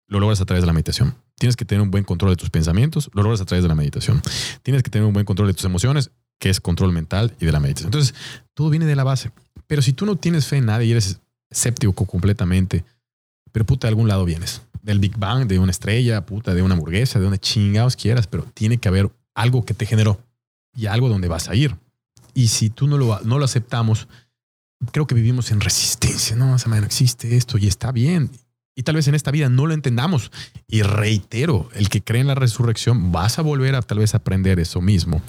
[0.07, 1.13] Lo logras a través de la meditación.
[1.39, 3.09] Tienes que tener un buen control de tus pensamientos.
[3.13, 4.21] Lo logras a través de la meditación.
[4.61, 7.51] Tienes que tener un buen control de tus emociones, que es control mental y de
[7.51, 7.87] la meditación.
[7.87, 8.13] Entonces,
[8.53, 9.31] todo viene de la base.
[9.65, 11.19] Pero si tú no tienes fe en nada y eres
[11.49, 12.83] escéptico completamente,
[13.51, 14.61] pero puta, de algún lado vienes.
[14.81, 18.43] Del Big Bang, de una estrella, puta, de una hamburguesa, de donde chingados quieras, pero
[18.53, 20.19] tiene que haber algo que te generó
[20.75, 21.75] y algo donde vas a ir.
[22.33, 24.07] Y si tú no lo, no lo aceptamos,
[24.91, 26.35] creo que vivimos en resistencia.
[26.35, 28.29] No, esa manera no existe esto y está bien.
[28.79, 30.31] Y tal vez en esta vida no lo entendamos.
[30.65, 34.57] Y reitero, el que cree en la resurrección, vas a volver a tal vez aprender
[34.57, 35.21] eso mismo.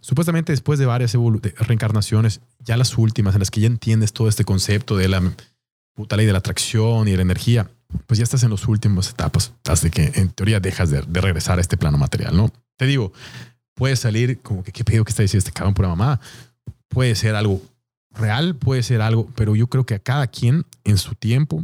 [0.00, 4.44] Supuestamente después de varias reencarnaciones, ya las últimas, en las que ya entiendes todo este
[4.44, 5.22] concepto de la
[5.94, 7.70] puta ley de la atracción y de la energía,
[8.08, 11.60] pues ya estás en las últimas etapas, hasta que en teoría dejas de, regresar a
[11.60, 12.52] este plano material, ¿no?
[12.76, 13.12] Te digo,
[13.74, 16.20] puede salir como que qué pedo que está diciendo este cabrón pura mamá.
[16.88, 17.62] Puede ser algo
[18.10, 21.62] real, puede ser algo, pero yo creo que a cada quien en su tiempo,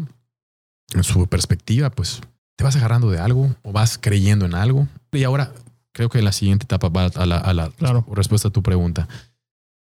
[0.95, 2.21] en su perspectiva, pues
[2.57, 4.89] te vas agarrando de algo o vas creyendo en algo.
[5.13, 5.53] Y ahora
[5.93, 8.07] creo que la siguiente etapa va a la, a la Claro.
[8.13, 9.09] respuesta a tu pregunta.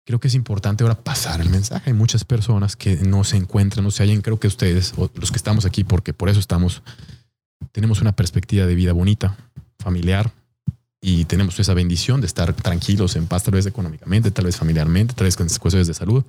[0.05, 1.89] Creo que es importante ahora pasar el mensaje.
[1.89, 4.21] Hay muchas personas que no se encuentran, no se hallan.
[4.21, 6.83] Creo que ustedes, o los que estamos aquí, porque por eso estamos,
[7.71, 9.37] tenemos una perspectiva de vida bonita,
[9.79, 10.31] familiar,
[11.01, 15.13] y tenemos esa bendición de estar tranquilos, en paz, tal vez económicamente, tal vez familiarmente,
[15.13, 16.23] tal vez con cuestiones de salud.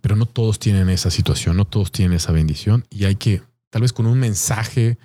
[0.00, 3.82] Pero no todos tienen esa situación, no todos tienen esa bendición y hay que, tal
[3.82, 4.98] vez con un mensaje,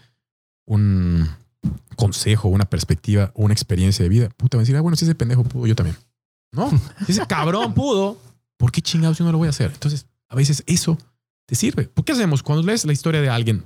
[0.65, 1.29] un
[1.95, 5.67] consejo, una perspectiva, una experiencia de vida, puta, decir, ah, bueno, si ese pendejo pudo,
[5.67, 5.97] yo también.
[6.51, 6.69] No,
[7.05, 8.19] si ese cabrón pudo,
[8.57, 9.71] ¿por qué chingados yo no lo voy a hacer?
[9.73, 10.97] Entonces, a veces eso
[11.45, 11.85] te sirve.
[11.85, 12.43] ¿Por qué hacemos?
[12.43, 13.63] Cuando lees la historia de alguien,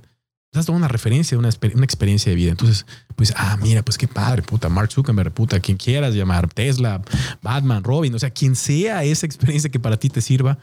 [0.52, 2.50] das toda una referencia, una, una experiencia de vida.
[2.50, 2.84] Entonces,
[3.16, 7.02] pues, ah, mira, pues qué padre, puta, Mark Zuckerberg, puta, quien quieras llamar, Tesla,
[7.42, 10.58] Batman, Robin, o sea, quien sea esa experiencia que para ti te sirva,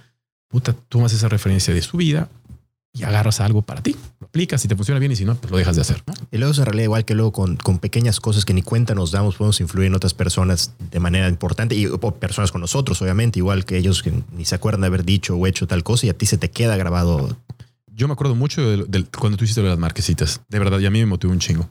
[0.49, 2.29] puta, tomas esa referencia de su vida
[2.97, 3.95] y agarras algo para ti.
[4.19, 6.03] Lo aplicas, si te funciona bien y si no, pues lo dejas de hacer.
[6.07, 6.13] ¿no?
[6.31, 9.11] Y luego se realidad igual que luego con, con pequeñas cosas que ni cuenta nos
[9.11, 13.39] damos, podemos influir en otras personas de manera importante y o personas con nosotros, obviamente,
[13.39, 16.09] igual que ellos que ni se acuerdan de haber dicho o hecho tal cosa y
[16.09, 17.37] a ti se te queda grabado.
[17.93, 20.41] Yo me acuerdo mucho de, de cuando tú hiciste lo de las marquesitas.
[20.49, 21.69] De verdad, y a mí me motivó un chingo.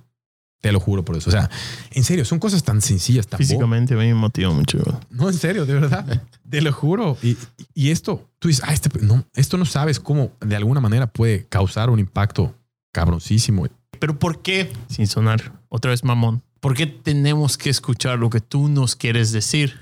[0.61, 1.29] Te lo juro por eso.
[1.31, 1.49] O sea,
[1.93, 4.79] en serio, son cosas tan sencillas, tan Físicamente a mí me motiva mucho.
[5.11, 6.23] No, en serio, de verdad.
[6.51, 7.17] Te lo juro.
[7.23, 7.37] Y,
[7.75, 11.45] y esto, tú dices, ah, este, no, esto no sabes cómo de alguna manera puede
[11.47, 12.55] causar un impacto
[12.93, 13.67] cabroncísimo.
[14.01, 14.73] Pero ¿por qué?
[14.89, 16.43] Sin sonar otra vez mamón.
[16.61, 19.79] ¿Por qué tenemos que escuchar lo que tú nos quieres decir?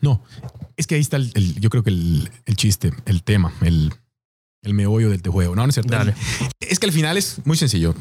[0.00, 0.22] No,
[0.76, 3.92] es que ahí está el, el- yo creo que el, el chiste, el tema, el,
[4.62, 5.56] el meollo del juego.
[5.56, 5.92] No, no es cierto.
[5.92, 6.14] Dale.
[6.60, 7.94] Es que al final es muy sencillo.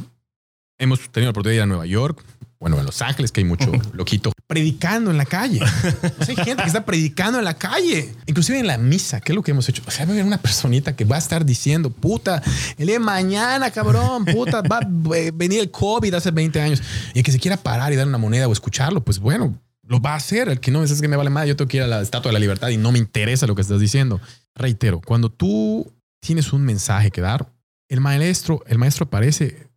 [0.79, 2.23] Hemos tenido la oportunidad de ir a Nueva York,
[2.59, 5.59] bueno, en Los Ángeles, que hay mucho loquito, predicando en la calle.
[6.19, 9.31] O sea, hay gente que está predicando en la calle, inclusive en la misa, que
[9.31, 9.81] es lo que hemos hecho.
[9.85, 12.41] O sea, va a haber una personita que va a estar diciendo, puta,
[12.77, 14.87] el día de mañana, cabrón, puta, va a
[15.33, 16.81] venir el COVID hace 20 años.
[17.13, 20.01] Y el que se quiera parar y dar una moneda o escucharlo, pues bueno, lo
[20.01, 20.49] va a hacer.
[20.49, 22.29] El que no es que me vale más, yo tengo que ir a la Estatua
[22.29, 24.19] de la Libertad y no me interesa lo que estás diciendo.
[24.55, 27.51] Reitero, cuando tú tienes un mensaje que dar,
[27.87, 29.68] el maestro, el maestro aparece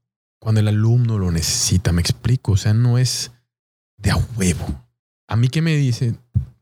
[0.42, 1.92] cuando el alumno lo necesita.
[1.92, 2.52] Me explico.
[2.52, 3.30] O sea, no es
[3.96, 4.84] de a huevo.
[5.28, 6.16] A mí que me dice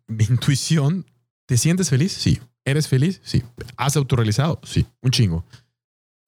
[0.07, 1.07] mi intuición,
[1.47, 2.13] ¿te sientes feliz?
[2.13, 2.41] Sí.
[2.67, 3.23] ¿Eres feliz?
[3.25, 3.43] Sí.
[3.79, 4.61] ¿Has autorrealizado?
[4.65, 4.85] Sí.
[5.01, 5.47] Un chingo.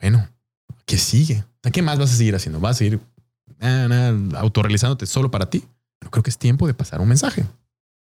[0.00, 0.26] Bueno,
[0.86, 1.44] ¿qué sigue?
[1.70, 2.58] ¿Qué más vas a seguir haciendo?
[2.58, 3.00] ¿Vas a seguir
[3.60, 5.62] ah, nah, autorrealizándote solo para ti?
[5.98, 7.44] Pero creo que es tiempo de pasar un mensaje.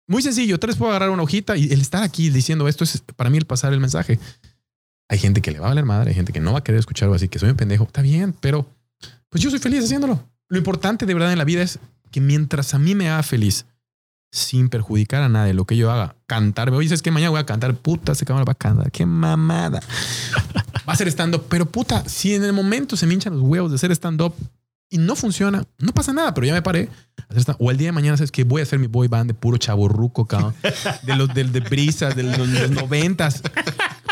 [0.08, 0.58] Muy sencillo.
[0.58, 3.46] Vez puedo agarrar una hojita y el estar aquí diciendo esto es para mí el
[3.46, 4.20] pasar el mensaje.
[5.10, 6.80] Hay gente que le va a valer madre, hay gente que no va a querer
[6.80, 7.84] escucharlo así, que soy un pendejo.
[7.84, 8.66] Está bien, pero
[9.34, 10.24] pues yo soy feliz haciéndolo.
[10.48, 11.80] Lo importante de verdad en la vida es
[12.12, 13.66] que mientras a mí me haga feliz,
[14.32, 17.10] sin perjudicar a nadie, lo que yo haga, cantar, oye, ¿sabes qué?
[17.10, 19.80] Mañana voy a cantar, puta, ese cabrón va a cantar, qué mamada.
[20.88, 23.72] Va a ser stand-up, pero puta, si en el momento se me hinchan los huevos
[23.72, 24.36] de hacer stand-up
[24.88, 26.90] y no funciona, no pasa nada, pero ya me paré.
[27.58, 28.44] O el día de mañana, ¿sabes qué?
[28.44, 30.54] Voy a hacer mi boy band de puro chaborruco, cabrón.
[31.02, 33.42] De los del de brisas, de los, de los noventas.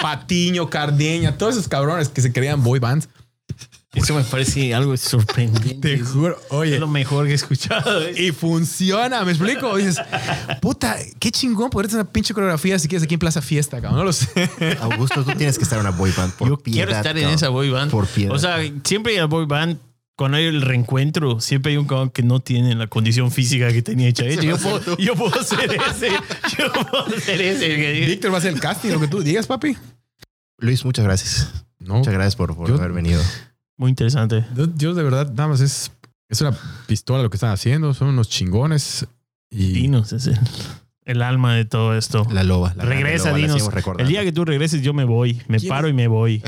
[0.01, 3.07] Patiño, Cardeña, todos esos cabrones que se creían boy bands.
[3.93, 5.75] Eso me parece algo sorprendente.
[5.97, 6.75] Te juro, oye.
[6.75, 8.01] Es lo mejor que he escuchado.
[8.07, 8.13] ¿eh?
[8.17, 9.75] Y funciona, ¿me explico?
[9.75, 9.97] Dices,
[10.61, 13.99] puta, qué chingón poder hacer una pinche coreografía si quieres aquí en Plaza Fiesta, cabrón.
[13.99, 14.29] No lo sé.
[14.79, 16.75] Augusto, tú tienes que estar en una boy band por Yo piedad.
[16.77, 17.35] quiero estar en cabrón.
[17.35, 17.91] esa boy band.
[17.91, 18.33] Por piedad.
[18.33, 19.77] O sea, siempre en la boy band
[20.15, 23.81] cuando hay el reencuentro, siempre hay un cabrón que no tiene la condición física que
[23.81, 24.23] tenía hecha.
[24.25, 26.09] Yo puedo, yo puedo ser ese.
[26.57, 28.05] Yo puedo ser ese.
[28.05, 29.75] Víctor va a hacer el casting, lo que tú digas, papi.
[30.59, 31.65] Luis, muchas gracias.
[31.79, 33.21] No, Muchas gracias por, por Yo- haber venido.
[33.77, 34.45] Muy interesante.
[34.77, 35.91] yo, de verdad, nada más es,
[36.29, 36.55] es una
[36.87, 37.93] pistola lo que están haciendo.
[37.93, 39.07] Son unos chingones.
[39.49, 40.39] Y Dinos es el,
[41.05, 42.25] el alma de todo esto.
[42.31, 42.73] La loba.
[42.75, 43.69] La Regresa, loba, dinos.
[43.97, 45.41] El día que tú regreses, yo me voy.
[45.47, 46.41] Me ¿Quién paro y me voy.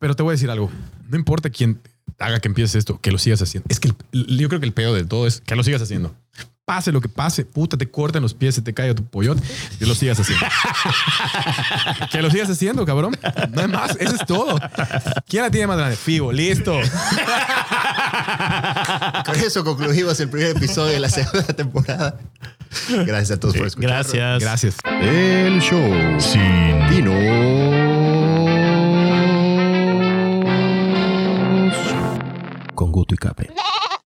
[0.00, 0.70] Pero te voy a decir algo.
[1.08, 1.80] No importa quién
[2.18, 3.66] haga que empieces esto, que lo sigas haciendo.
[3.68, 6.14] Es que el- yo creo que el peor de todo es que lo sigas haciendo.
[6.64, 9.42] Pase lo que pase, puta, te cortan los pies, se te cae tu pollón,
[9.80, 10.46] que lo sigas haciendo.
[12.12, 13.18] que lo sigas haciendo, cabrón.
[13.50, 14.60] No hay más, eso es todo.
[15.26, 15.96] ¿Quién la tiene más grande?
[15.96, 16.72] Figo, listo.
[19.26, 22.20] Con eso concluimos el primer episodio de la segunda temporada.
[22.88, 23.90] Gracias a todos por escuchar.
[23.90, 24.40] Gracias.
[24.40, 24.76] Gracias.
[24.84, 27.14] El show sin dinos.
[32.76, 33.50] Con Guto y Cape.